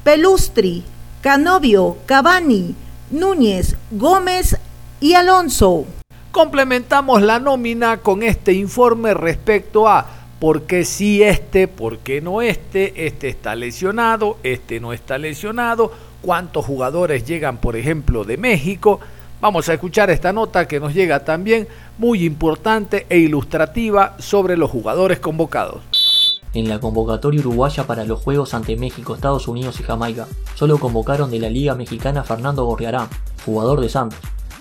Pelustri, 0.04 0.84
Canovio, 1.22 1.99
Cavani, 2.06 2.75
Núñez, 3.11 3.76
Gómez 3.92 4.56
y 5.00 5.14
Alonso. 5.14 5.87
Complementamos 6.32 7.22
la 7.22 7.38
nómina 7.38 7.99
con 7.99 8.22
este 8.22 8.52
informe 8.54 9.14
respecto 9.14 9.87
a 9.87 10.22
por 10.42 10.62
qué 10.62 10.84
sí 10.84 11.22
este, 11.22 11.68
por 11.68 11.99
qué 11.99 12.20
no 12.20 12.42
este, 12.42 13.06
este 13.06 13.28
está 13.28 13.54
lesionado, 13.54 14.38
este 14.42 14.80
no 14.80 14.92
está 14.92 15.16
lesionado, 15.16 15.92
cuántos 16.20 16.66
jugadores 16.66 17.25
llegan, 17.25 17.58
por 17.58 17.76
ejemplo, 17.76 18.25
de 18.25 18.38
México. 18.38 18.99
Vamos 19.40 19.68
a 19.68 19.75
escuchar 19.75 20.11
esta 20.11 20.32
nota 20.32 20.66
que 20.66 20.80
nos 20.80 20.94
llega 20.94 21.25
también 21.25 21.68
muy 21.96 22.25
importante 22.25 23.06
e 23.08 23.18
ilustrativa 23.18 24.16
sobre 24.18 24.56
los 24.56 24.68
jugadores 24.68 25.20
convocados. 25.20 26.40
En 26.54 26.68
la 26.68 26.80
convocatoria 26.80 27.38
uruguaya 27.38 27.87
para 27.87 28.04
los 28.04 28.20
Juegos 28.20 28.52
ante 28.52 28.76
México, 28.76 29.14
Estados 29.14 29.46
Unidos 29.46 29.78
y 29.78 29.84
Jamaica, 29.84 30.26
solo 30.56 30.78
convocaron 30.78 31.30
de 31.30 31.38
la 31.38 31.50
Liga 31.50 31.76
Mexicana 31.76 32.25
Fernando 32.25 32.64
Gorriarán, 32.64 33.06
jugador 33.44 33.80
de 33.80 33.88
Santos, 33.88 34.18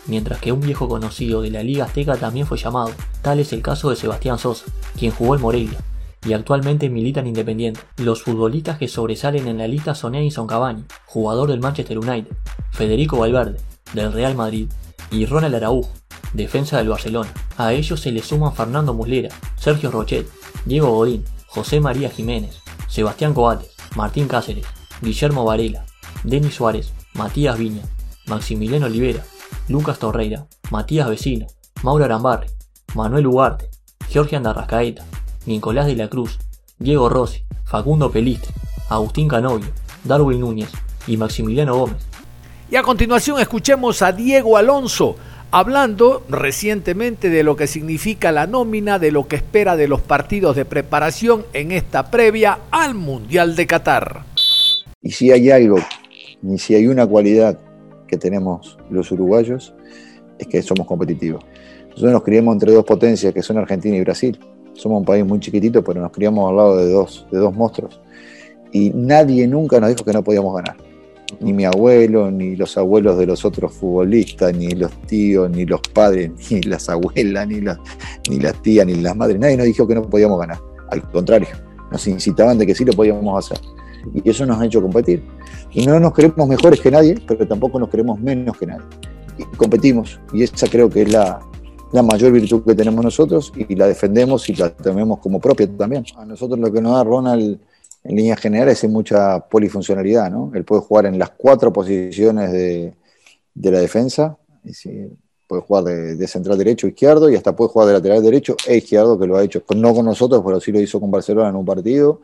mientras 0.08 0.40
que 0.40 0.52
un 0.52 0.62
viejo 0.62 0.88
conocido 0.88 1.42
de 1.42 1.52
la 1.52 1.64
Liga 1.64 1.86
Azteca 1.86 2.18
también 2.18 2.48
fue 2.48 2.58
llamado. 2.58 2.92
Tal 3.22 3.40
es 3.40 3.54
el 3.54 3.62
caso 3.62 3.90
de 3.90 3.96
Sebastián 3.96 4.38
Sosa, 4.38 4.66
quien 4.98 5.12
jugó 5.12 5.36
en 5.36 5.42
Morelia 5.42 5.80
y 6.26 6.34
actualmente 6.34 6.90
milita 6.90 7.20
en 7.20 7.28
Independiente. 7.28 7.82
Los 7.98 8.24
futbolistas 8.24 8.78
que 8.78 8.88
sobresalen 8.88 9.48
en 9.48 9.58
la 9.58 9.68
lista 9.68 9.96
son 9.96 10.16
Edison 10.16 10.48
Cavani, 10.48 10.84
jugador 11.06 11.50
del 11.50 11.60
Manchester 11.60 11.98
United, 11.98 12.32
Federico 12.72 13.18
Valverde, 13.18 13.58
del 13.94 14.14
Real 14.14 14.36
Madrid, 14.36 14.68
y 15.10 15.26
Ronald 15.26 15.56
Araujo, 15.56 15.90
defensa 16.34 16.78
del 16.78 16.90
Barcelona. 16.90 17.32
A 17.58 17.74
ellos 17.74 18.00
se 18.00 18.12
le 18.12 18.22
suman 18.22 18.54
Fernando 18.54 18.94
Muslera, 18.94 19.30
Sergio 19.58 19.92
Rochet, 19.92 20.28
Diego 20.66 20.92
Godín, 20.92 21.26
José 21.48 21.80
María 21.80 22.10
Jiménez, 22.10 22.60
Sebastián 22.88 23.34
Coates, 23.34 23.72
Martín 23.96 24.28
Cáceres, 24.28 24.66
Guillermo 25.02 25.44
Varela, 25.44 25.86
Denis 26.24 26.56
Suárez, 26.56 26.94
Matías 27.14 27.58
Viña, 27.58 27.82
Maximiliano 28.28 28.86
Olivera, 28.86 29.26
Lucas 29.72 30.00
Torreira, 30.00 30.48
Matías 30.70 31.08
Vecino, 31.08 31.48
Mauro 31.82 32.04
Arambarri, 32.04 32.48
Manuel 32.94 33.28
Ugarte, 33.28 33.70
Jorge 34.14 34.36
Andarrascaeta, 34.36 35.06
Nicolás 35.46 35.88
de 35.88 35.96
la 35.96 36.10
Cruz, 36.10 36.40
Diego 36.78 37.08
Rossi, 37.08 37.44
Facundo 37.64 38.12
Peliste, 38.12 38.50
Agustín 38.90 39.30
Canovio, 39.30 39.70
Darwin 40.04 40.42
Núñez 40.42 40.70
y 41.08 41.16
Maximiliano 41.16 41.76
Gómez. 41.76 41.98
Y 42.70 42.76
a 42.76 42.84
continuación 42.84 43.40
escuchemos 43.40 44.02
a 44.02 44.12
Diego 44.12 44.58
Alonso 44.58 45.16
hablando 45.52 46.24
recientemente 46.28 47.30
de 47.30 47.44
lo 47.44 47.56
que 47.56 47.68
significa 47.68 48.32
la 48.32 48.48
nómina, 48.48 49.00
de 49.00 49.12
lo 49.12 49.28
que 49.28 49.38
espera 49.38 49.78
de 49.78 49.88
los 49.88 50.02
partidos 50.02 50.56
de 50.56 50.66
preparación 50.66 51.46
en 51.54 51.72
esta 51.72 52.12
previa 52.12 52.60
al 52.72 52.94
Mundial 52.94 53.56
de 53.56 53.68
Qatar. 53.68 54.24
Y 55.02 55.12
si 55.12 55.32
hay 55.32 55.50
algo, 55.50 55.78
y 56.44 56.58
si 56.58 56.76
hay 56.76 56.88
una 56.88 57.08
cualidad 57.08 57.58
que 58.12 58.18
tenemos 58.18 58.78
los 58.90 59.12
uruguayos, 59.12 59.74
es 60.38 60.48
que 60.48 60.62
somos 60.62 60.86
competitivos. 60.86 61.44
Nosotros 61.90 62.12
nos 62.12 62.24
criamos 62.24 62.54
entre 62.54 62.74
dos 62.74 62.86
potencias 62.86 63.34
que 63.34 63.42
son 63.42 63.58
Argentina 63.58 63.96
y 63.96 64.02
Brasil. 64.02 64.38
Somos 64.74 65.00
un 65.00 65.06
país 65.06 65.26
muy 65.26 65.40
chiquitito, 65.40 65.84
pero 65.84 66.02
nos 66.02 66.12
criamos 66.12 66.50
al 66.50 66.58
lado 66.58 66.78
de 66.78 66.92
dos, 66.92 67.26
de 67.32 67.40
dos 67.40 67.56
monstruos. 67.56 68.00
Y 68.72 68.92
nadie 68.92 69.48
nunca 69.48 69.80
nos 69.80 69.90
dijo 69.90 70.04
que 70.04 70.14
no 70.14 70.24
podíamos 70.24 70.56
ganar 70.56 70.76
ni 71.40 71.54
mi 71.54 71.66
abuelo, 71.66 72.30
ni 72.30 72.56
los 72.56 72.78
abuelos 72.78 73.18
de 73.18 73.26
los 73.26 73.46
otros 73.46 73.74
futbolistas, 73.74 74.56
ni 74.56 74.72
los 74.72 74.92
tíos, 75.08 75.50
ni 75.50 75.66
los 75.66 75.82
padres, 75.94 76.32
ni 76.52 76.62
las 76.62 76.90
abuelas, 76.90 77.48
ni 77.48 77.62
las, 77.62 77.78
ni 78.30 78.40
las 78.40 78.62
tías, 78.62 78.86
ni 78.86 78.96
las 78.96 79.16
madres. 79.16 79.40
Nadie 79.40 79.58
nos 79.58 79.66
dijo 79.66 79.88
que 79.88 79.96
no 79.96 80.10
podíamos 80.10 80.40
ganar. 80.40 80.60
Al 80.90 81.02
contrario, 81.12 81.50
nos 81.92 82.06
incitaban 82.08 82.58
de 82.58 82.66
que 82.66 82.76
sí 82.76 82.84
lo 82.84 82.94
podíamos 82.94 83.46
hacer. 83.46 83.64
Y 84.14 84.30
eso 84.30 84.46
nos 84.46 84.60
ha 84.60 84.66
hecho 84.66 84.82
competir. 84.82 85.24
Y 85.72 85.86
no 85.86 86.00
nos 86.00 86.14
creemos 86.14 86.48
mejores 86.48 86.80
que 86.80 86.92
nadie, 86.92 87.16
pero 87.28 87.48
tampoco 87.48 87.80
nos 87.80 87.90
creemos 87.90 88.20
menos 88.20 88.58
que 88.58 88.68
nadie. 88.68 88.86
Y 89.38 89.44
competimos. 89.56 90.20
Y 90.34 90.44
esa 90.44 90.68
creo 90.68 90.90
que 90.90 91.04
es 91.04 91.12
la, 91.12 91.40
la 91.92 92.04
mayor 92.04 92.32
virtud 92.32 92.64
que 92.66 92.76
tenemos 92.76 93.04
nosotros 93.04 93.52
y 93.56 93.76
la 93.76 93.88
defendemos 93.88 94.48
y 94.50 94.56
la 94.56 94.70
tenemos 94.70 95.20
como 95.20 95.40
propia 95.40 95.68
también. 95.68 96.06
A 96.18 96.26
nosotros 96.26 96.60
lo 96.60 96.72
que 96.72 96.82
nos 96.82 96.94
da 96.94 97.04
Ronald 97.04 97.60
en 98.04 98.16
líneas 98.16 98.40
generales 98.40 98.84
hay 98.84 98.90
mucha 98.90 99.40
polifuncionalidad, 99.40 100.32
¿no? 100.32 100.52
Él 100.56 100.64
puede 100.64 100.82
jugar 100.82 101.06
en 101.06 101.20
las 101.20 101.32
cuatro 101.32 101.72
posiciones 101.72 102.52
de, 102.52 102.94
la 103.56 103.80
defensa, 103.80 104.38
puede 105.48 105.62
jugar 105.62 105.84
de, 105.84 106.28
central 106.28 106.58
derecho, 106.58 106.88
izquierdo 106.88 107.30
y 107.30 107.36
hasta 107.36 107.56
puede 107.56 107.70
jugar 107.70 107.90
de 107.90 107.94
lateral 107.94 108.24
derecho 108.24 108.56
e 108.66 108.78
izquierdo, 108.78 109.20
que 109.20 109.28
lo 109.28 109.38
ha 109.38 109.44
hecho, 109.44 109.64
no 109.76 109.94
con 109.94 110.06
nosotros, 110.06 110.42
pero 110.46 110.60
sí 110.60 110.72
lo 110.72 110.80
hizo 110.80 111.00
con 111.00 111.12
Barcelona 111.12 111.50
en 111.50 111.56
un 111.56 111.66
partido 111.66 112.22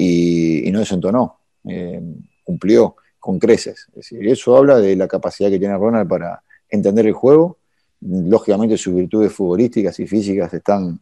y, 0.00 0.70
no 0.70 0.78
desentonó, 0.78 1.40
eh, 1.64 2.00
cumplió 2.44 2.94
con 3.18 3.38
creces. 3.38 3.88
Eso 3.94 4.56
habla 4.56 4.78
de 4.78 4.94
la 4.94 5.08
capacidad 5.08 5.50
que 5.50 5.58
tiene 5.58 5.76
Ronald 5.76 6.08
para 6.08 6.42
entender 6.68 7.06
el 7.06 7.14
juego. 7.14 7.58
Lógicamente 8.00 8.78
sus 8.78 8.94
virtudes 8.94 9.32
futbolísticas 9.32 9.98
y 9.98 10.06
físicas 10.06 10.54
están 10.54 11.00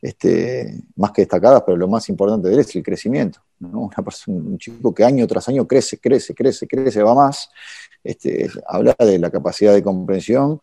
este, 0.00 0.82
más 0.96 1.12
que 1.12 1.22
destacadas, 1.22 1.62
pero 1.66 1.76
lo 1.76 1.88
más 1.88 2.08
importante 2.08 2.48
de 2.48 2.54
él 2.54 2.60
es 2.60 2.74
el 2.74 2.82
crecimiento. 2.82 3.40
Un 3.60 4.56
chico 4.56 4.94
que 4.94 5.04
año 5.04 5.26
tras 5.26 5.46
año 5.50 5.66
crece, 5.66 5.98
crece, 5.98 6.34
crece, 6.34 6.66
crece, 6.66 7.02
va 7.02 7.14
más, 7.14 7.50
este, 8.02 8.48
habla 8.66 8.96
de 8.98 9.18
la 9.18 9.30
capacidad 9.30 9.74
de 9.74 9.82
comprensión 9.82 10.62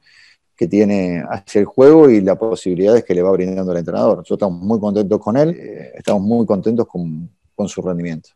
que 0.56 0.68
tiene 0.68 1.22
hacia 1.30 1.60
el 1.60 1.66
juego 1.66 2.10
y 2.10 2.22
las 2.22 2.38
posibilidades 2.38 3.04
que 3.04 3.14
le 3.14 3.22
va 3.22 3.30
brindando 3.32 3.74
el 3.74 3.78
entrenador. 3.78 4.18
Nosotros 4.18 4.38
estamos 4.38 4.60
muy 4.64 4.80
contentos 4.80 5.20
con 5.20 5.38
él, 5.38 5.50
eh, 5.50 5.92
estamos 5.96 6.24
muy 6.24 6.46
contentos 6.48 6.88
con, 6.88 7.30
con 7.56 7.68
su 7.68 7.82
rendimiento. 7.82 8.30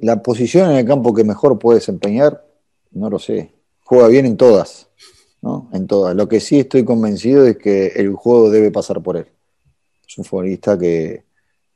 La 0.00 0.22
posición 0.22 0.70
en 0.70 0.78
el 0.78 0.86
campo 0.86 1.14
que 1.14 1.24
mejor 1.24 1.58
puede 1.58 1.78
desempeñar, 1.78 2.44
no 2.90 3.10
lo 3.10 3.18
sé. 3.18 3.52
Juega 3.84 4.08
bien 4.08 4.26
en 4.26 4.36
todas, 4.36 4.88
¿no? 5.42 5.68
En 5.72 5.86
todas. 5.86 6.16
Lo 6.16 6.28
que 6.28 6.40
sí 6.40 6.60
estoy 6.60 6.84
convencido 6.84 7.46
es 7.46 7.56
que 7.56 7.88
el 7.88 8.14
juego 8.14 8.50
debe 8.50 8.70
pasar 8.70 9.02
por 9.02 9.16
él 9.16 9.26
es 10.10 10.18
un 10.18 10.24
futbolista 10.24 10.76
que 10.76 11.24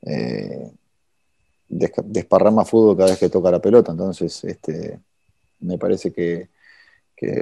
eh, 0.02 0.70
desparrama 1.68 2.64
fútbol 2.64 2.96
cada 2.96 3.10
vez 3.10 3.18
que 3.18 3.28
toca 3.28 3.50
la 3.50 3.60
pelota, 3.60 3.92
entonces 3.92 4.42
este, 4.44 4.98
me 5.60 5.78
parece 5.78 6.12
que, 6.12 6.48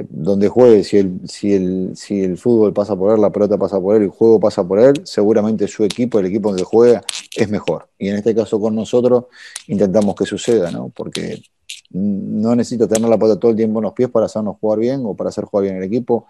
donde 0.08 0.48
juegue, 0.48 0.84
si 0.84 0.98
el, 0.98 1.20
si, 1.28 1.52
el, 1.54 1.92
si 1.94 2.22
el 2.22 2.36
fútbol 2.36 2.72
pasa 2.72 2.96
por 2.96 3.14
él, 3.14 3.20
la 3.20 3.30
pelota 3.30 3.58
pasa 3.58 3.80
por 3.80 3.96
él, 3.96 4.02
el 4.02 4.08
juego 4.10 4.40
pasa 4.40 4.66
por 4.66 4.78
él, 4.78 5.02
seguramente 5.04 5.68
su 5.68 5.84
equipo, 5.84 6.18
el 6.18 6.26
equipo 6.26 6.54
que 6.54 6.62
juega, 6.62 7.02
es 7.36 7.48
mejor. 7.48 7.88
Y 7.98 8.08
en 8.08 8.16
este 8.16 8.34
caso 8.34 8.60
con 8.60 8.74
nosotros 8.74 9.24
intentamos 9.68 10.14
que 10.14 10.26
suceda, 10.26 10.70
¿no? 10.70 10.90
porque 10.94 11.42
no 11.90 12.54
necesita 12.54 12.88
tener 12.88 13.08
la 13.08 13.18
pelota 13.18 13.40
todo 13.40 13.50
el 13.50 13.56
tiempo 13.56 13.78
en 13.78 13.84
los 13.84 13.92
pies 13.92 14.10
para 14.10 14.26
hacernos 14.26 14.56
jugar 14.60 14.78
bien 14.78 15.02
o 15.04 15.14
para 15.14 15.30
hacer 15.30 15.44
jugar 15.44 15.64
bien 15.64 15.76
el 15.76 15.84
equipo, 15.84 16.26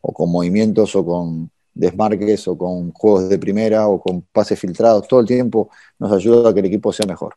o 0.00 0.12
con 0.12 0.30
movimientos 0.30 0.94
o 0.96 1.04
con 1.04 1.50
desmarques 1.74 2.46
o 2.48 2.58
con 2.58 2.92
juegos 2.92 3.28
de 3.28 3.38
primera 3.38 3.88
o 3.88 4.00
con 4.00 4.22
pases 4.22 4.58
filtrados, 4.58 5.06
todo 5.08 5.20
el 5.20 5.26
tiempo 5.26 5.70
nos 5.98 6.12
ayuda 6.12 6.50
a 6.50 6.54
que 6.54 6.60
el 6.60 6.66
equipo 6.66 6.92
sea 6.92 7.06
mejor. 7.06 7.36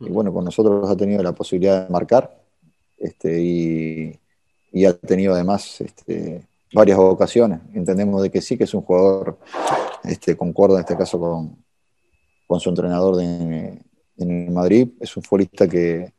Y 0.00 0.10
bueno, 0.10 0.32
con 0.32 0.44
nosotros 0.44 0.88
ha 0.88 0.96
tenido 0.96 1.22
la 1.22 1.32
posibilidad 1.32 1.86
de 1.86 1.92
marcar 1.92 2.42
este, 2.98 3.40
y, 3.42 4.18
ha 4.84 4.92
tenido 4.94 5.34
además 5.34 5.80
este, 5.80 6.42
varias 6.72 6.98
ocasiones. 6.98 7.60
Entendemos 7.74 8.22
de 8.22 8.30
que 8.30 8.40
sí, 8.40 8.56
que 8.56 8.64
es 8.64 8.74
un 8.74 8.82
jugador, 8.82 9.38
este, 10.04 10.36
concuerdo 10.36 10.76
en 10.76 10.80
este 10.80 10.96
caso 10.96 11.18
con, 11.18 11.56
con 12.46 12.60
su 12.60 12.68
entrenador 12.68 13.16
de, 13.16 13.78
en 14.18 14.52
Madrid, 14.52 14.88
es 15.00 15.16
un 15.16 15.22
futbolista 15.22 15.68
que, 15.68 16.12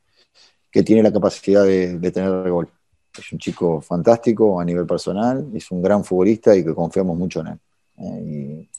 que 0.71 0.83
tiene 0.83 1.03
la 1.03 1.11
capacidad 1.11 1.63
de, 1.63 1.99
de 1.99 2.11
tener 2.11 2.49
gol. 2.49 2.69
Es 3.17 3.31
un 3.31 3.37
chico 3.37 3.79
fantástico 3.79 4.59
a 4.59 4.65
nivel 4.65 4.87
personal, 4.87 5.47
es 5.53 5.69
un 5.69 5.81
gran 5.81 6.03
futbolista 6.03 6.55
y 6.55 6.63
que 6.63 6.73
confiamos 6.73 7.17
mucho 7.17 7.41
en 7.41 7.47
él. 7.47 7.59
Eh, 7.97 8.69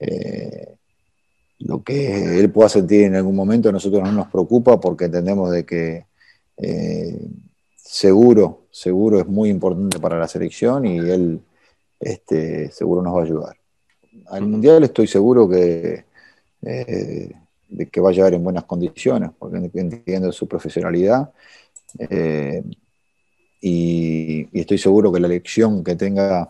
eh, 0.00 0.76
lo 1.60 1.82
que 1.82 2.38
él 2.38 2.50
pueda 2.50 2.68
sentir 2.68 3.02
en 3.04 3.16
algún 3.16 3.36
momento 3.36 3.68
a 3.68 3.72
nosotros 3.72 4.02
no 4.02 4.12
nos 4.12 4.28
preocupa 4.28 4.80
porque 4.80 5.06
entendemos 5.06 5.50
de 5.50 5.64
que 5.64 6.06
eh, 6.56 7.18
seguro, 7.90 8.66
seguro 8.70 9.18
es 9.18 9.26
muy 9.26 9.50
importante 9.50 9.98
para 9.98 10.16
la 10.16 10.28
selección 10.28 10.86
y 10.86 10.98
él 10.98 11.40
este, 11.98 12.70
seguro 12.70 13.02
nos 13.02 13.16
va 13.16 13.20
a 13.20 13.24
ayudar. 13.24 13.56
Al 14.28 14.46
Mundial 14.46 14.84
estoy 14.84 15.08
seguro 15.08 15.48
que, 15.48 16.04
de 16.60 17.88
que 17.90 18.00
va 18.00 18.10
a 18.10 18.12
llegar 18.12 18.32
en 18.32 18.44
buenas 18.44 18.64
condiciones, 18.64 19.30
porque 19.36 19.58
entiendo 19.74 20.30
su 20.30 20.46
profesionalidad 20.46 21.32
y, 23.60 24.48
estoy 24.58 24.78
seguro 24.78 25.10
que 25.10 25.18
la 25.18 25.26
elección 25.26 25.82
que 25.82 25.96
tenga 25.96 26.42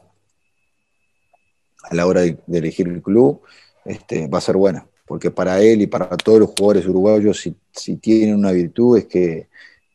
a 1.82 1.94
la 1.94 2.06
hora 2.06 2.20
de, 2.20 2.36
elegir 2.52 2.86
el 2.86 3.00
club 3.00 3.40
este, 3.86 4.28
va 4.28 4.38
a 4.38 4.42
ser 4.42 4.58
buena, 4.58 4.86
porque 5.06 5.30
para 5.30 5.62
él 5.62 5.80
y 5.80 5.86
para 5.86 6.14
todos 6.18 6.40
los 6.40 6.50
jugadores 6.50 6.86
uruguayos, 6.86 7.40
si, 7.72 7.96
tienen 7.96 8.34
una 8.34 8.52
virtud 8.52 8.98
es 8.98 9.06
que 9.06 9.48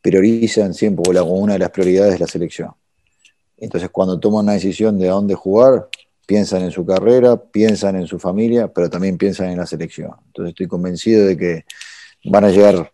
priorizan 0.06 0.72
siempre, 0.72 1.02
o 1.18 1.24
una 1.24 1.54
de 1.54 1.58
las 1.58 1.70
prioridades 1.70 2.14
es 2.14 2.20
la 2.20 2.28
selección. 2.28 2.70
Entonces 3.56 3.90
cuando 3.90 4.20
toman 4.20 4.44
una 4.44 4.52
decisión 4.52 4.96
de 5.00 5.08
a 5.08 5.12
dónde 5.12 5.34
jugar, 5.34 5.88
piensan 6.24 6.62
en 6.62 6.70
su 6.70 6.86
carrera, 6.86 7.36
piensan 7.36 7.96
en 7.96 8.06
su 8.06 8.20
familia, 8.20 8.68
pero 8.68 8.88
también 8.88 9.18
piensan 9.18 9.48
en 9.50 9.58
la 9.58 9.66
selección. 9.66 10.12
Entonces 10.28 10.50
estoy 10.50 10.68
convencido 10.68 11.26
de 11.26 11.36
que 11.36 11.64
van 12.24 12.44
a 12.44 12.50
llegar 12.50 12.92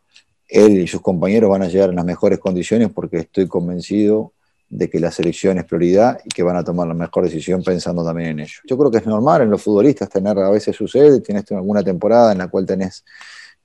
él 0.49 0.79
y 0.81 0.87
sus 0.87 1.03
compañeros 1.03 1.51
van 1.51 1.63
a 1.63 1.69
llegar 1.69 1.91
en 1.91 1.97
las 1.97 2.05
mejores 2.07 2.39
condiciones 2.39 2.89
porque 2.89 3.19
estoy 3.19 3.47
convencido 3.47 4.33
de 4.71 4.89
que 4.89 4.99
la 4.99 5.11
selección 5.11 5.59
es 5.59 5.65
prioridad 5.65 6.19
y 6.25 6.31
que 6.31 6.43
van 6.43 6.57
a 6.57 6.65
tomar 6.65 6.89
la 6.89 6.95
mejor 6.95 7.25
decisión 7.25 7.63
pensando 7.63 8.03
también 8.03 8.31
en 8.31 8.41
ello. 8.41 8.61
Yo 8.67 8.79
creo 8.79 8.91
que 8.91 8.99
es 8.99 9.07
normal 9.07 9.43
en 9.43 9.51
los 9.51 9.63
futbolistas 9.63 10.09
tener, 10.09 10.39
a 10.39 10.49
veces 10.49 10.75
sucede, 10.75 11.21
tienes 11.21 11.45
alguna 11.53 11.83
temporada 11.83 12.33
en 12.33 12.39
la 12.39 12.49
cual 12.49 12.65
tenés 12.65 13.05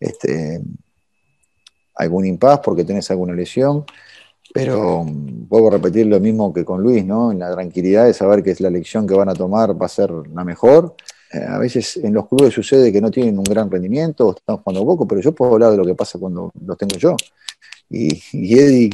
este, 0.02 0.62
algún 1.98 2.26
impas 2.26 2.60
porque 2.60 2.84
tenés 2.84 3.10
alguna 3.12 3.34
lesión, 3.34 3.86
pero 4.54 5.06
puedo 5.50 5.70
repetir 5.70 6.08
lo 6.08 6.20
mismo 6.20 6.54
que 6.54 6.64
con 6.64 6.82
Luis, 6.82 7.06
¿no? 7.06 7.32
En 7.32 7.40
la 7.40 7.52
tranquilidad 7.52 8.06
de 8.06 8.14
saber 8.14 8.44
que 8.44 8.56
la 8.60 8.70
elección 8.70 9.06
que 9.06 9.14
van 9.14 9.30
a 9.30 9.34
tomar 9.34 9.80
va 9.80 9.86
a 9.86 9.90
ser 9.90 10.12
la 10.34 10.44
mejor 10.44 10.96
eh, 11.34 11.44
a 11.46 11.58
veces 11.58 11.98
en 11.98 12.14
los 12.14 12.28
clubes 12.28 12.54
sucede 12.54 12.92
que 12.92 13.02
no 13.02 13.12
tienen 13.12 13.38
un 13.38 13.44
gran 13.44 13.70
rendimiento, 13.70 14.34
están 14.38 14.58
jugando 14.58 14.86
poco, 14.86 15.08
pero 15.08 15.22
yo 15.22 15.34
puedo 15.34 15.54
hablar 15.54 15.72
de 15.72 15.78
lo 15.78 15.86
que 15.86 15.96
pasa 15.96 16.18
cuando 16.20 16.52
los 16.66 16.78
tengo 16.78 16.98
yo. 16.98 17.16
Y, 17.90 18.14
Eddie, 18.34 18.92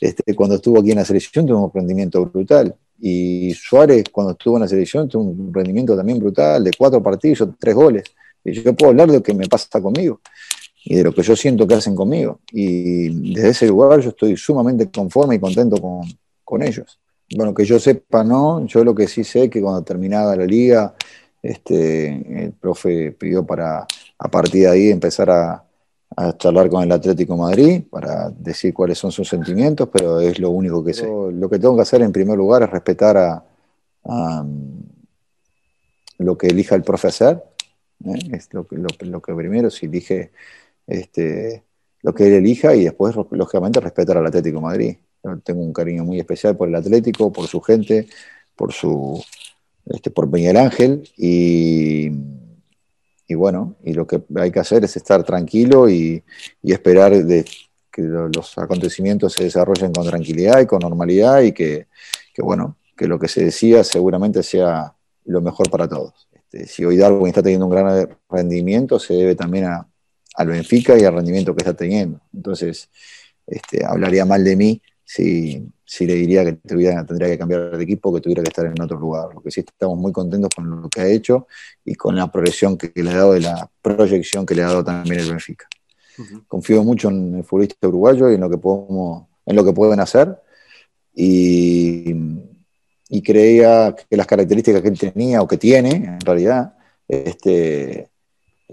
este, 0.00 0.34
cuando 0.34 0.56
estuvo 0.56 0.80
aquí 0.80 0.90
en 0.92 0.98
la 0.98 1.04
selección, 1.04 1.46
tuvo 1.46 1.66
un 1.66 1.72
rendimiento 1.72 2.24
brutal. 2.26 2.74
Y 3.00 3.52
Suárez, 3.54 4.04
cuando 4.12 4.32
estuvo 4.32 4.56
en 4.56 4.62
la 4.62 4.68
selección, 4.68 5.08
tuvo 5.08 5.24
un 5.24 5.52
rendimiento 5.52 5.96
también 5.96 6.18
brutal, 6.18 6.62
de 6.62 6.70
cuatro 6.76 7.02
partidos, 7.02 7.48
tres 7.58 7.74
goles. 7.74 8.04
Y 8.44 8.52
yo 8.52 8.74
puedo 8.74 8.90
hablar 8.90 9.08
de 9.08 9.14
lo 9.14 9.22
que 9.22 9.34
me 9.34 9.46
pasa 9.48 9.80
conmigo 9.80 10.20
y 10.84 10.96
de 10.96 11.04
lo 11.04 11.14
que 11.14 11.22
yo 11.22 11.36
siento 11.36 11.66
que 11.66 11.74
hacen 11.74 11.94
conmigo. 11.94 12.40
Y 12.50 13.32
desde 13.34 13.50
ese 13.50 13.66
lugar 13.68 14.00
yo 14.00 14.10
estoy 14.10 14.36
sumamente 14.36 14.90
conforme 14.90 15.36
y 15.36 15.38
contento 15.38 15.80
con, 15.80 16.02
con 16.44 16.62
ellos. 16.62 16.98
Bueno, 17.34 17.54
que 17.54 17.64
yo 17.64 17.78
sepa, 17.78 18.22
no, 18.24 18.66
yo 18.66 18.84
lo 18.84 18.94
que 18.94 19.08
sí 19.08 19.24
sé 19.24 19.44
es 19.44 19.50
que 19.50 19.62
cuando 19.62 19.82
terminaba 19.82 20.36
la 20.36 20.44
liga, 20.44 20.94
este, 21.42 22.44
el 22.44 22.52
profe 22.52 23.12
pidió 23.12 23.44
para 23.44 23.86
a 24.18 24.28
partir 24.28 24.62
de 24.62 24.68
ahí 24.68 24.90
empezar 24.90 25.30
a, 25.30 25.64
charlar 26.36 26.68
con 26.68 26.82
el 26.82 26.92
Atlético 26.92 27.38
Madrid 27.38 27.84
para 27.90 28.28
decir 28.28 28.74
cuáles 28.74 28.98
son 28.98 29.10
sus 29.10 29.26
sentimientos, 29.26 29.88
pero 29.90 30.20
es 30.20 30.38
lo 30.38 30.50
único 30.50 30.84
que 30.84 30.92
sé. 30.92 31.06
Lo 31.06 31.48
que 31.48 31.58
tengo 31.58 31.74
que 31.74 31.80
hacer 31.80 32.02
en 32.02 32.12
primer 32.12 32.36
lugar 32.36 32.62
es 32.62 32.68
respetar 32.68 33.16
a, 33.16 34.44
lo 36.18 36.36
que 36.36 36.48
elija 36.48 36.74
el 36.74 36.82
profesor, 36.82 37.42
¿eh? 38.04 38.18
es 38.30 38.52
lo 38.52 38.66
que, 38.66 38.76
lo, 38.76 39.22
que 39.22 39.34
primero, 39.34 39.70
si 39.70 39.86
elige 39.86 40.32
este, 40.92 41.64
lo 42.02 42.14
que 42.14 42.26
él 42.26 42.34
elija 42.34 42.74
y 42.74 42.84
después, 42.84 43.14
lógicamente, 43.30 43.80
respetar 43.80 44.18
al 44.18 44.26
Atlético 44.26 44.60
Madrid. 44.60 44.96
tengo 45.44 45.62
un 45.62 45.72
cariño 45.72 46.04
muy 46.04 46.18
especial 46.18 46.56
por 46.56 46.68
el 46.68 46.74
Atlético, 46.74 47.32
por 47.32 47.46
su 47.46 47.60
gente, 47.60 48.08
por 48.56 48.72
su 48.72 49.22
este, 49.86 50.10
por 50.10 50.30
Miguel 50.30 50.56
Ángel 50.56 51.08
y, 51.16 52.10
y, 53.26 53.34
bueno, 53.34 53.76
y 53.82 53.94
lo 53.94 54.06
que 54.06 54.22
hay 54.36 54.50
que 54.52 54.60
hacer 54.60 54.84
es 54.84 54.96
estar 54.96 55.24
tranquilo 55.24 55.88
y, 55.88 56.22
esperar 56.62 57.12
de, 57.12 57.44
que 57.90 58.02
los 58.02 58.56
acontecimientos 58.58 59.32
se 59.32 59.44
desarrollen 59.44 59.92
con 59.92 60.06
tranquilidad 60.06 60.60
y 60.60 60.66
con 60.66 60.80
normalidad 60.80 61.40
y 61.42 61.52
que, 61.52 61.88
bueno, 62.38 62.76
que 62.96 63.08
lo 63.08 63.18
que 63.18 63.28
se 63.28 63.44
decía 63.44 63.82
seguramente 63.84 64.42
sea 64.42 64.94
lo 65.24 65.40
mejor 65.40 65.70
para 65.70 65.88
todos. 65.88 66.28
Este, 66.32 66.66
si 66.66 66.84
hoy 66.84 66.96
Darwin 66.96 67.28
está 67.28 67.42
teniendo 67.42 67.66
un 67.66 67.72
gran 67.72 68.08
rendimiento, 68.30 68.98
se 68.98 69.14
debe 69.14 69.34
también 69.34 69.64
a, 69.64 69.88
al 70.34 70.48
Benfica 70.48 70.98
y 70.98 71.04
al 71.04 71.14
rendimiento 71.14 71.54
que 71.54 71.62
está 71.62 71.74
teniendo. 71.74 72.20
Entonces, 72.32 72.88
este, 73.46 73.84
hablaría 73.84 74.24
mal 74.24 74.42
de 74.44 74.56
mí 74.56 74.82
si, 75.04 75.66
si 75.84 76.06
le 76.06 76.14
diría 76.14 76.44
que 76.44 76.54
tendría 76.54 77.04
que 77.28 77.38
cambiar 77.38 77.76
de 77.76 77.84
equipo, 77.84 78.14
que 78.14 78.20
tuviera 78.20 78.42
que 78.42 78.48
estar 78.48 78.66
en 78.66 78.80
otro 78.80 78.98
lugar. 78.98 79.34
Lo 79.34 79.42
que 79.42 79.50
sí 79.50 79.60
estamos 79.60 79.98
muy 79.98 80.12
contentos 80.12 80.50
con 80.54 80.82
lo 80.82 80.88
que 80.88 81.00
ha 81.00 81.06
hecho 81.06 81.46
y 81.84 81.94
con 81.94 82.16
la 82.16 82.30
progresión 82.30 82.78
que, 82.78 82.90
le 82.94 83.10
ha 83.10 83.16
dado 83.16 83.36
y 83.36 83.40
la 83.40 83.70
proyección 83.82 84.46
que 84.46 84.54
le 84.54 84.62
ha 84.62 84.68
dado 84.68 84.84
también 84.84 85.20
el 85.20 85.30
Benfica. 85.30 85.66
Confío 86.46 86.84
mucho 86.84 87.08
en 87.08 87.36
el 87.36 87.44
futbolista 87.44 87.88
uruguayo 87.88 88.30
y 88.30 88.34
en 88.34 88.40
lo 88.40 88.48
que, 88.48 88.58
podemos, 88.58 89.26
en 89.46 89.56
lo 89.56 89.64
que 89.64 89.72
pueden 89.72 90.00
hacer 90.00 90.38
y, 91.14 92.14
creía 93.24 93.94
que 93.94 94.16
las 94.16 94.26
características 94.26 94.82
que 94.82 94.88
él 94.88 94.98
tenía 94.98 95.42
o 95.42 95.46
que 95.46 95.58
tiene, 95.58 95.90
en 95.90 96.20
realidad, 96.20 96.74
este, 97.06 98.08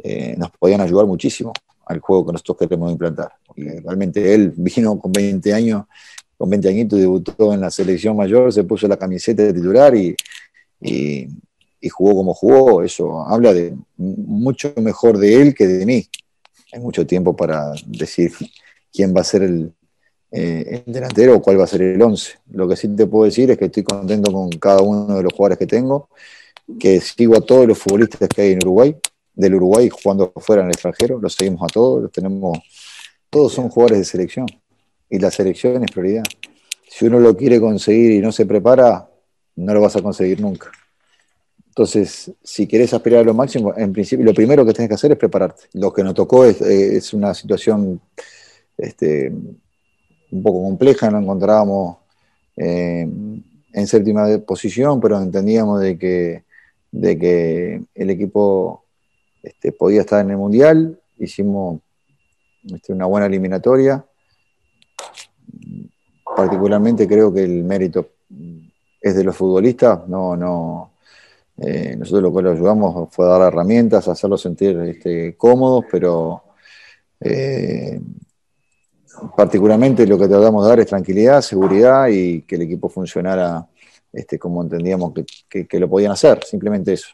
eh, 0.04 0.36
nos 0.38 0.52
podían 0.52 0.82
ayudar 0.82 1.06
muchísimo 1.06 1.54
al 1.86 2.00
juego 2.00 2.28
que 2.28 2.32
nosotros 2.34 2.58
queremos 2.58 2.92
implantar. 2.92 3.32
Porque 3.46 3.82
realmente 3.84 4.34
él 4.34 4.54
vino 4.56 5.00
con 5.00 5.12
20 5.12 5.54
años 5.54 5.86
con 6.40 6.50
20 6.50 6.70
añitos 6.70 6.98
debutó 6.98 7.54
en 7.54 7.60
la 7.60 7.70
selección 7.70 8.16
mayor, 8.16 8.54
se 8.54 8.64
puso 8.64 8.88
la 8.88 8.96
camiseta 8.96 9.44
de 9.44 9.54
titular 9.54 9.94
y, 9.94 10.16
jugó 11.92 12.16
como 12.16 12.34
jugó. 12.34 12.82
Eso 12.82 13.28
habla 13.28 13.54
de 13.54 13.76
mucho 13.98 14.74
mejor 14.78 15.18
de 15.18 15.42
él 15.42 15.54
que 15.54 15.68
de 15.68 15.86
mí. 15.86 16.08
Hay 16.72 16.80
mucho 16.80 17.06
tiempo 17.06 17.36
para 17.36 17.74
decir 17.86 18.32
quién 18.90 19.14
va 19.14 19.20
a 19.20 19.26
ser 19.26 19.44
el, 19.44 19.74
eh, 20.32 20.82
delantero 20.86 21.36
o 21.36 21.42
cuál 21.42 21.60
va 21.60 21.66
a 21.66 21.68
ser 21.68 21.82
el 21.82 22.02
11. 22.02 22.40
Lo 22.52 22.70
que 22.70 22.78
sí 22.78 22.88
te 22.88 23.06
puedo 23.06 23.26
decir 23.26 23.52
es 23.52 23.58
que 23.58 23.66
estoy 23.66 23.84
contento 23.84 24.32
con 24.32 24.50
cada 24.52 24.82
uno 24.82 25.18
de 25.18 25.24
los 25.24 25.34
jugadores 25.34 25.58
que 25.58 25.68
tengo, 25.68 26.08
que 26.80 27.02
sigo 27.02 27.36
a 27.36 27.42
todos 27.42 27.68
los 27.68 27.78
futbolistas 27.78 28.30
que 28.30 28.44
hay 28.44 28.52
en 28.54 28.60
Uruguay, 28.60 28.96
del 29.34 29.56
Uruguay 29.56 29.90
jugando 29.90 30.32
fuera 30.38 30.62
en 30.62 30.68
el 30.68 30.74
extranjero, 30.74 31.20
los 31.20 31.34
seguimos 31.34 31.64
a 31.64 31.68
todos, 31.68 32.02
los 32.04 32.12
tenemos, 32.12 32.58
todos 33.30 33.54
son 33.54 33.70
jugadores 33.70 34.00
de 34.00 34.06
selección 34.06 34.48
y 35.10 35.20
la 35.20 35.32
selección 35.32 35.84
es 35.84 35.92
prioridad. 35.92 36.24
Si 36.90 37.06
uno 37.06 37.20
lo 37.20 37.36
quiere 37.38 37.60
conseguir 37.60 38.12
y 38.12 38.20
no 38.20 38.32
se 38.32 38.46
prepara, 38.46 39.10
no 39.56 39.74
lo 39.74 39.82
vas 39.82 39.96
a 39.96 40.02
conseguir 40.02 40.42
nunca. 40.42 40.72
Entonces, 41.68 42.32
si 42.44 42.68
querés 42.68 42.94
aspirar 42.94 43.22
a 43.22 43.24
lo 43.24 43.34
máximo, 43.34 43.74
en 43.78 43.94
principio 43.94 44.26
lo 44.26 44.34
primero 44.34 44.66
que 44.66 44.74
tienes 44.74 44.90
que 44.90 44.96
hacer 44.96 45.12
es 45.12 45.18
prepararte. 45.18 45.64
Lo 45.74 45.94
que 45.94 46.04
nos 46.04 46.14
tocó 46.14 46.44
es, 46.44 46.62
eh, 46.62 47.00
una 47.14 47.34
situación 47.34 48.02
este, 48.78 49.32
un 50.32 50.44
poco 50.44 50.64
compleja, 50.64 51.10
nos 51.10 51.24
encontrábamos 51.24 51.98
eh, 52.58 53.08
en 53.72 53.88
séptima 53.88 54.26
posición, 54.40 55.00
pero 55.00 55.22
entendíamos 55.22 55.80
de 55.80 55.98
que, 55.98 56.44
de 56.92 57.18
que 57.18 57.84
el 57.96 58.10
equipo 58.10 58.84
este, 59.44 59.72
podía 59.72 60.02
estar 60.02 60.24
en 60.24 60.32
el 60.32 60.38
Mundial, 60.38 61.00
hicimos 61.18 61.82
este, 62.64 62.94
una 62.94 63.06
buena 63.06 63.28
eliminatoria, 63.28 64.06
particularmente 66.36 67.08
creo 67.08 67.34
que 67.34 67.44
el 67.44 67.64
mérito 67.64 68.10
es 69.02 69.16
de 69.16 69.24
los 69.24 69.36
futbolistas, 69.36 70.08
no, 70.08 70.36
no, 70.36 70.94
eh, 71.58 71.96
nosotros 71.98 72.24
lo 72.24 72.34
que 72.34 72.42
los 72.42 72.56
ayudamos 72.56 73.10
fue 73.14 73.26
dar 73.26 73.42
herramientas, 73.42 74.08
hacerlos 74.08 74.42
sentir 74.42 74.78
este, 74.80 75.36
cómodos, 75.36 75.86
pero 75.92 76.44
eh, 77.20 78.00
particularmente 79.36 80.08
lo 80.08 80.18
que 80.18 80.28
tratamos 80.28 80.64
de 80.64 80.70
dar 80.70 80.80
es 80.80 80.88
tranquilidad, 80.88 81.42
seguridad 81.42 82.08
y 82.08 82.44
que 82.44 82.56
el 82.56 82.62
equipo 82.64 82.88
funcionara 82.88 83.68
este, 84.12 84.40
como 84.40 84.64
entendíamos 84.64 85.14
que, 85.50 85.80
lo 85.80 85.90
podían 85.90 86.12
hacer, 86.12 86.44
simplemente 86.44 86.94
eso. 86.94 87.10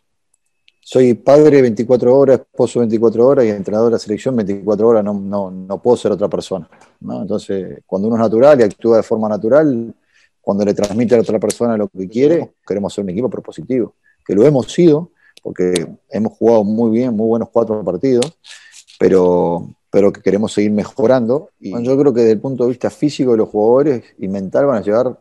Soy 0.88 1.16
padre 1.16 1.64
24 1.64 2.16
horas, 2.16 2.42
esposo 2.42 2.78
24 2.78 3.28
horas 3.28 3.44
y 3.44 3.50
entrenador 3.50 3.88
de 3.88 3.94
la 3.94 4.00
selección 4.00 4.36
24 4.36 4.88
horas, 4.88 5.04
no, 5.04 5.16
no, 5.16 5.50
no 5.50 5.82
puedo 5.82 5.98
ser 5.98 6.12
otra 6.12 6.30
persona. 6.30 6.70
¿no? 7.00 7.24
Entonces, 7.24 7.80
cuando 7.88 8.08
uno 8.08 8.18
es 8.18 8.22
natural 8.22 8.60
y 8.60 8.64
actúa 8.66 8.98
de 8.98 9.02
forma 9.02 9.28
natural, 9.28 9.96
cuando 10.40 10.64
le 10.64 10.76
transmite 10.76 11.16
a 11.16 11.22
otra 11.22 11.40
persona 11.40 11.76
lo 11.76 11.88
que 11.88 12.08
quiere, 12.08 12.54
queremos 12.68 12.94
ser 12.94 13.04
un 13.04 13.10
equipo 13.10 13.32
propositivo, 13.32 13.96
que 14.24 14.36
lo 14.36 14.46
hemos 14.46 14.72
sido, 14.72 15.10
porque 15.42 15.88
hemos 16.12 16.34
jugado 16.34 16.64
muy 16.64 16.92
bien, 16.92 17.16
muy 17.16 17.30
buenos 17.30 17.50
cuatro 17.50 17.84
partidos, 17.84 18.38
pero, 19.00 19.68
pero 19.90 20.14
que 20.14 20.22
queremos 20.22 20.54
seguir 20.54 20.70
mejorando. 20.70 21.50
Y 21.60 21.72
yo 21.84 21.98
creo 21.98 22.14
que 22.14 22.20
desde 22.20 22.34
el 22.34 22.42
punto 22.42 22.66
de 22.66 22.70
vista 22.70 22.92
físico 22.92 23.32
de 23.32 23.38
los 23.38 23.50
jugadores 23.50 24.04
y 24.20 24.28
mental 24.28 24.68
van 24.68 24.78
a 24.78 24.82
llegar 24.82 25.20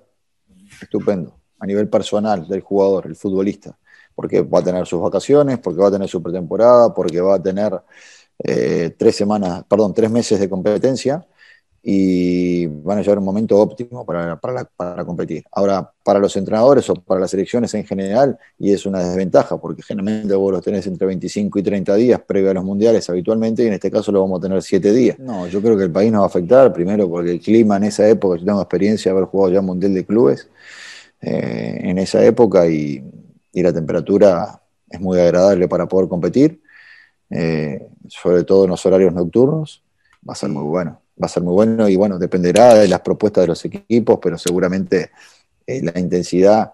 estupendo, 0.83 1.33
a 1.59 1.65
nivel 1.65 1.89
personal 1.89 2.47
del 2.47 2.61
jugador, 2.61 3.07
el 3.07 3.17
futbolista, 3.17 3.79
porque 4.15 4.43
va 4.43 4.61
a 4.61 4.65
tener 4.65 4.87
sus 4.87 5.01
vacaciones, 5.01 5.59
porque 5.59 5.81
va 5.81 5.89
a 5.89 5.93
tener 5.93 6.09
su 6.09 6.23
pretemporada, 6.23 6.93
porque 6.95 7.21
va 7.21 7.37
a 7.37 7.43
tener 7.43 7.81
eh, 8.43 8.95
tres 8.97 9.17
semanas, 9.17 9.65
perdón, 9.69 9.95
tres 9.95 10.11
meses 10.11 10.41
de 10.41 10.49
competencia 10.49 11.27
y 11.87 12.67
van 12.67 12.97
a 12.97 13.03
llegar 13.03 13.19
un 13.19 13.27
momento 13.27 13.61
óptimo 13.61 14.07
para, 14.07 14.41
para, 14.41 15.05
competir. 15.05 15.45
Ahora, 15.53 15.93
para 16.03 16.19
los 16.19 16.35
entrenadores 16.35 16.89
o 16.89 16.95
para 16.95 17.21
las 17.21 17.31
selecciones 17.31 17.75
en 17.75 17.85
general, 17.85 18.39
y 18.59 18.73
es 18.73 18.87
una 18.87 19.07
desventaja, 19.07 19.59
porque 19.59 19.83
generalmente 19.83 20.35
vos 20.35 20.51
los 20.51 20.65
tenés 20.65 20.87
entre 20.87 21.07
25 21.07 21.59
y 21.59 21.63
30 21.63 21.95
días 21.97 22.23
previo 22.27 22.51
a 22.51 22.55
los 22.55 22.65
mundiales 22.65 23.09
habitualmente, 23.11 23.65
y 23.65 23.67
en 23.67 23.75
este 23.75 23.91
caso 23.91 24.11
lo 24.13 24.23
vamos 24.23 24.39
a 24.39 24.43
tener 24.45 24.63
7 24.63 24.93
días. 24.93 25.19
No, 25.19 25.47
yo 25.47 25.61
creo 25.61 25.77
que 25.77 25.85
el 25.85 25.93
país 25.93 26.11
nos 26.11 26.21
va 26.21 26.25
a 26.25 26.29
afectar, 26.29 26.73
primero 26.73 27.07
porque 27.07 27.33
el 27.33 27.41
clima 27.41 27.77
en 27.77 27.85
esa 27.85 28.09
época, 28.09 28.39
yo 28.39 28.47
tengo 28.47 28.63
experiencia 28.63 29.13
de 29.13 29.19
haber 29.19 29.29
jugado 29.29 29.53
ya 29.53 29.61
Mundial 29.61 29.93
de 29.93 30.07
Clubes 30.07 30.49
eh, 31.21 31.81
en 31.83 31.99
esa 31.99 32.25
época, 32.25 32.67
y, 32.67 33.05
y, 33.55 33.63
la 33.63 33.73
temperatura 33.73 34.61
es 34.91 35.01
muy 35.01 35.19
agradable 35.19 35.69
para 35.69 35.87
poder 35.87 36.09
competir, 36.09 36.61
eh, 37.31 37.87
sobre 38.09 38.45
todo 38.45 38.65
en 38.65 38.71
los 38.71 38.85
horarios 38.85 39.15
nocturnos, 39.15 39.83
va 40.29 40.33
a 40.33 40.37
ser 40.37 40.51
muy 40.51 40.65
bueno 40.65 41.01
va 41.21 41.27
a 41.27 41.29
ser 41.29 41.43
muy 41.43 41.55
bueno 41.55 41.89
y 41.89 41.97
bueno, 41.97 42.19
dependerá 42.19 42.75
de 42.75 42.89
las 42.89 43.01
propuestas 43.01 43.43
de 43.43 43.49
los 43.49 43.65
equipos, 43.65 44.19
pero 44.21 44.37
seguramente 44.37 45.11
eh, 45.67 45.83
la 45.83 45.99
intensidad 45.99 46.73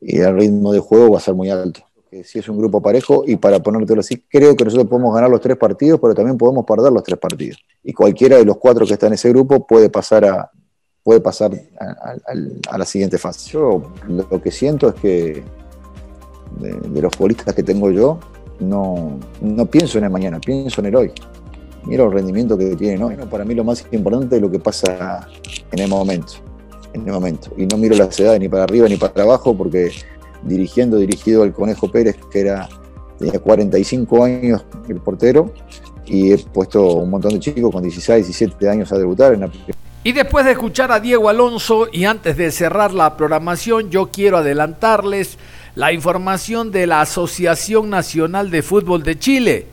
y 0.00 0.18
el 0.18 0.36
ritmo 0.36 0.72
de 0.72 0.78
juego 0.78 1.12
va 1.12 1.18
a 1.18 1.22
ser 1.22 1.34
muy 1.34 1.50
alto. 1.50 1.82
Si 2.24 2.38
es 2.38 2.48
un 2.48 2.56
grupo 2.56 2.80
parejo, 2.80 3.24
y 3.26 3.36
para 3.36 3.62
ponértelo 3.62 4.00
así, 4.00 4.24
creo 4.30 4.56
que 4.56 4.64
nosotros 4.64 4.88
podemos 4.88 5.14
ganar 5.14 5.28
los 5.28 5.42
tres 5.42 5.58
partidos, 5.58 6.00
pero 6.00 6.14
también 6.14 6.38
podemos 6.38 6.64
perder 6.64 6.90
los 6.90 7.02
tres 7.02 7.18
partidos. 7.18 7.58
Y 7.84 7.92
cualquiera 7.92 8.38
de 8.38 8.46
los 8.46 8.56
cuatro 8.56 8.86
que 8.86 8.94
está 8.94 9.08
en 9.08 9.12
ese 9.12 9.28
grupo 9.28 9.66
puede 9.66 9.90
pasar 9.90 10.24
a, 10.24 10.50
puede 11.02 11.20
pasar 11.20 11.52
a, 11.78 12.78
la 12.78 12.84
siguiente 12.86 13.18
fase. 13.18 13.50
Yo 13.50 13.92
lo 14.08 14.40
que 14.40 14.50
siento 14.50 14.88
es 14.88 14.94
que 14.94 15.44
de, 16.60 17.02
los 17.02 17.14
futbolistas 17.14 17.54
que 17.54 17.62
tengo 17.62 17.90
yo, 17.90 18.18
no, 18.60 19.18
no 19.40 19.66
pienso 19.66 19.98
en 19.98 20.04
el 20.04 20.10
mañana, 20.10 20.40
pienso 20.40 20.80
en 20.80 20.86
el 20.88 20.96
hoy 20.96 21.12
mira 21.88 22.04
el 22.04 22.12
rendimiento 22.12 22.56
que 22.56 22.76
tiene, 22.76 22.98
¿no? 22.98 23.08
Para 23.30 23.44
mí 23.44 23.54
lo 23.54 23.64
más 23.64 23.84
importante 23.90 24.36
es 24.36 24.42
lo 24.42 24.50
que 24.50 24.58
pasa 24.58 25.26
en 25.72 25.78
el 25.78 25.88
momento, 25.88 26.34
en 26.92 27.06
el 27.06 27.12
momento. 27.12 27.50
Y 27.56 27.66
no 27.66 27.78
miro 27.78 27.96
las 27.96 28.18
edades 28.20 28.40
ni 28.40 28.48
para 28.48 28.64
arriba 28.64 28.88
ni 28.88 28.96
para 28.96 29.22
abajo 29.22 29.56
porque 29.56 29.90
dirigiendo, 30.42 30.98
dirigido 30.98 31.42
al 31.42 31.52
Conejo 31.52 31.90
Pérez, 31.90 32.16
que 32.30 32.40
era, 32.40 32.68
tenía 33.18 33.38
45 33.38 34.24
años 34.24 34.64
el 34.88 35.00
portero, 35.00 35.52
y 36.04 36.32
he 36.32 36.38
puesto 36.38 36.94
un 36.94 37.10
montón 37.10 37.32
de 37.32 37.40
chicos 37.40 37.70
con 37.72 37.82
16, 37.82 38.26
17 38.26 38.68
años 38.68 38.92
a 38.92 38.98
debutar 38.98 39.32
en 39.34 39.40
la 39.40 39.50
y 40.04 40.12
después 40.12 40.44
de 40.44 40.52
escuchar 40.52 40.92
a 40.92 41.00
Diego 41.00 41.28
Alonso 41.28 41.88
y 41.92 42.04
antes 42.04 42.36
de 42.36 42.52
cerrar 42.52 42.94
la 42.94 43.16
programación, 43.16 43.90
yo 43.90 44.06
quiero 44.10 44.38
adelantarles 44.38 45.36
la 45.78 45.92
información 45.92 46.72
de 46.72 46.88
la 46.88 47.02
Asociación 47.02 47.88
Nacional 47.88 48.50
de 48.50 48.62
Fútbol 48.62 49.04
de 49.04 49.16
Chile 49.16 49.66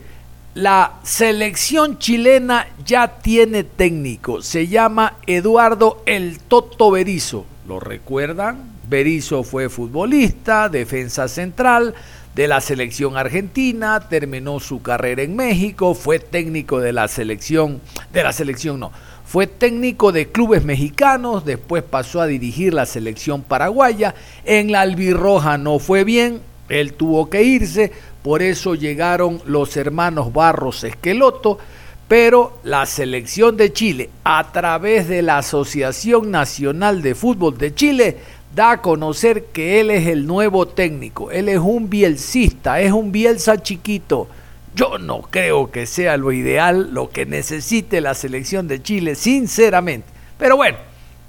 la 0.54 1.00
selección 1.02 1.98
chilena 1.98 2.68
ya 2.84 3.18
tiene 3.18 3.64
técnico, 3.64 4.40
se 4.40 4.68
llama 4.68 5.16
Eduardo 5.26 6.04
El 6.06 6.38
Toto 6.38 6.92
Berizo. 6.92 7.44
¿Lo 7.66 7.80
recuerdan? 7.80 8.70
Berizo 8.88 9.42
fue 9.42 9.68
futbolista, 9.68 10.68
defensa 10.68 11.26
central 11.26 11.92
de 12.36 12.46
la 12.46 12.60
selección 12.60 13.16
argentina, 13.16 13.98
terminó 14.08 14.60
su 14.60 14.82
carrera 14.82 15.22
en 15.22 15.34
México, 15.34 15.92
fue 15.92 16.20
técnico 16.20 16.78
de 16.78 16.92
la 16.92 17.08
selección, 17.08 17.80
de 18.12 18.22
la 18.22 18.32
selección 18.32 18.78
no, 18.78 18.92
fue 19.26 19.48
técnico 19.48 20.12
de 20.12 20.28
clubes 20.28 20.64
mexicanos, 20.64 21.44
después 21.44 21.82
pasó 21.82 22.20
a 22.20 22.26
dirigir 22.26 22.72
la 22.72 22.86
selección 22.86 23.42
paraguaya, 23.42 24.14
en 24.44 24.70
la 24.70 24.82
albirroja 24.82 25.58
no 25.58 25.80
fue 25.80 26.04
bien, 26.04 26.40
él 26.68 26.92
tuvo 26.92 27.28
que 27.28 27.42
irse, 27.42 27.92
por 28.22 28.40
eso 28.40 28.76
llegaron 28.76 29.42
los 29.44 29.76
hermanos 29.76 30.32
Barros 30.32 30.84
Esqueloto, 30.84 31.58
pero 32.06 32.60
la 32.62 32.86
selección 32.86 33.56
de 33.56 33.72
Chile, 33.72 34.10
a 34.22 34.52
través 34.52 35.08
de 35.08 35.22
la 35.22 35.38
Asociación 35.38 36.30
Nacional 36.30 37.02
de 37.02 37.16
Fútbol 37.16 37.58
de 37.58 37.74
Chile, 37.74 38.18
da 38.54 38.70
a 38.70 38.80
conocer 38.80 39.46
que 39.46 39.80
él 39.80 39.90
es 39.90 40.06
el 40.06 40.24
nuevo 40.24 40.68
técnico, 40.68 41.32
él 41.32 41.48
es 41.48 41.58
un 41.58 41.90
bielcista, 41.90 42.80
es 42.80 42.92
un 42.92 43.10
bielsa 43.10 43.60
chiquito. 43.60 44.28
Yo 44.76 44.98
no 44.98 45.22
creo 45.22 45.70
que 45.70 45.86
sea 45.86 46.18
lo 46.18 46.32
ideal, 46.32 46.90
lo 46.92 47.08
que 47.08 47.24
necesite 47.24 48.02
la 48.02 48.12
selección 48.12 48.68
de 48.68 48.82
Chile, 48.82 49.14
sinceramente. 49.14 50.06
Pero 50.36 50.58
bueno, 50.58 50.76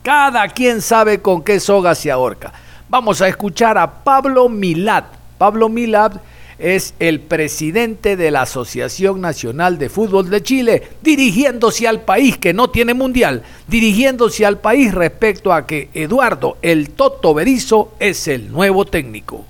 cada 0.03 0.49
quien 0.49 0.81
sabe 0.81 1.21
con 1.21 1.41
qué 1.41 1.61
soga 1.61 1.95
se 1.95 2.11
ahorca. 2.11 2.51
Vamos 2.89 3.21
a 3.21 3.29
escuchar 3.29 3.77
a 3.77 4.03
Pablo 4.03 4.49
Milad. 4.49 5.05
Pablo 5.37 5.69
Milad 5.69 6.19
es 6.59 6.93
el 6.99 7.21
presidente 7.21 8.17
de 8.17 8.31
la 8.31 8.41
Asociación 8.41 9.21
Nacional 9.21 9.77
de 9.77 9.87
Fútbol 9.87 10.29
de 10.29 10.43
Chile, 10.43 10.83
dirigiéndose 11.01 11.87
al 11.87 12.01
país 12.01 12.37
que 12.37 12.53
no 12.53 12.69
tiene 12.69 12.93
mundial, 12.93 13.43
dirigiéndose 13.67 14.45
al 14.45 14.59
país 14.59 14.93
respecto 14.93 15.53
a 15.53 15.65
que 15.65 15.87
Eduardo 15.93 16.57
el 16.61 16.89
Toto 16.89 17.33
Berizo 17.33 17.93
es 18.01 18.27
el 18.27 18.51
nuevo 18.51 18.83
técnico. 18.83 19.45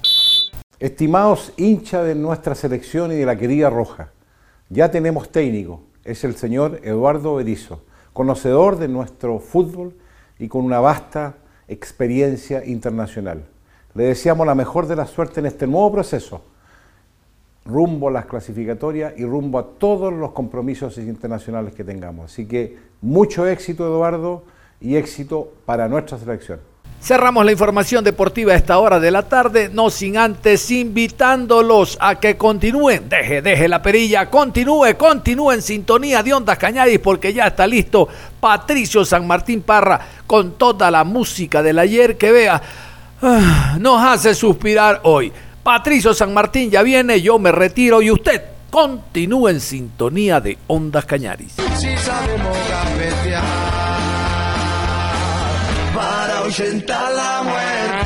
Estimados 0.79 1.53
hinchas 1.57 2.05
de 2.05 2.13
nuestra 2.13 2.53
selección 2.53 3.11
y 3.11 3.15
de 3.15 3.25
la 3.25 3.35
querida 3.35 3.69
Roja, 3.69 4.11
ya 4.69 4.91
tenemos 4.91 5.29
técnico, 5.29 5.81
es 6.03 6.23
el 6.23 6.35
señor 6.35 6.81
Eduardo 6.83 7.35
Berizo, 7.35 7.81
conocedor 8.13 8.77
de 8.77 8.87
nuestro 8.87 9.39
fútbol 9.39 9.95
y 10.37 10.47
con 10.47 10.63
una 10.63 10.79
vasta 10.79 11.37
experiencia 11.67 12.63
internacional. 12.63 13.45
Le 13.95 14.03
deseamos 14.03 14.45
la 14.45 14.53
mejor 14.53 14.85
de 14.87 14.95
la 14.95 15.07
suerte 15.07 15.39
en 15.39 15.47
este 15.47 15.65
nuevo 15.65 15.91
proceso 15.91 16.43
rumbo 17.67 18.07
a 18.07 18.11
las 18.11 18.25
clasificatorias 18.25 19.13
y 19.17 19.25
rumbo 19.25 19.59
a 19.59 19.67
todos 19.77 20.13
los 20.13 20.31
compromisos 20.31 20.97
internacionales 20.97 21.73
que 21.73 21.83
tengamos. 21.83 22.31
Así 22.31 22.47
que 22.47 22.77
mucho 23.01 23.45
éxito, 23.45 23.85
Eduardo, 23.85 24.43
y 24.79 24.95
éxito 24.95 25.51
para 25.65 25.87
nuestra 25.87 26.17
selección. 26.17 26.59
Cerramos 27.01 27.45
la 27.45 27.51
información 27.51 28.03
deportiva 28.03 28.53
a 28.53 28.55
esta 28.55 28.79
hora 28.79 28.99
de 28.99 29.11
la 29.11 29.23
tarde, 29.23 29.69
no 29.71 29.89
sin 29.89 30.17
antes 30.17 30.69
invitándolos 30.71 31.97
a 32.01 32.15
que 32.15 32.35
continúen, 32.35 33.07
deje, 33.07 33.41
deje 33.41 33.67
la 33.67 33.81
perilla, 33.81 34.29
continúe, 34.29 34.97
continúe 34.97 35.51
en 35.51 35.61
sintonía 35.61 36.23
de 36.23 36.33
Ondas 36.33 36.57
Cañadis 36.57 36.99
porque 36.99 37.31
ya 37.31 37.47
está 37.47 37.67
listo 37.67 38.09
Patricio 38.39 39.05
San 39.05 39.27
Martín 39.27 39.61
Parra 39.61 39.99
con 40.25 40.53
toda 40.53 40.91
la 40.91 41.03
música 41.03 41.61
del 41.61 41.79
ayer 41.79 42.17
que 42.17 42.31
vea, 42.31 42.61
ah, 43.21 43.77
nos 43.79 44.03
hace 44.03 44.33
suspirar 44.33 44.99
hoy. 45.03 45.31
Patricio 45.63 46.13
San 46.13 46.33
Martín 46.33 46.71
ya 46.71 46.81
viene, 46.81 47.21
yo 47.21 47.37
me 47.39 47.51
retiro 47.51 48.01
y 48.01 48.09
usted 48.09 48.41
continúe 48.69 49.49
en 49.49 49.61
sintonía 49.61 50.41
de 50.41 50.57
Ondas 50.67 51.05
Cañaris. 51.05 51.55
Para 56.49 57.09
la 57.11 57.43
muerte. 57.43 57.96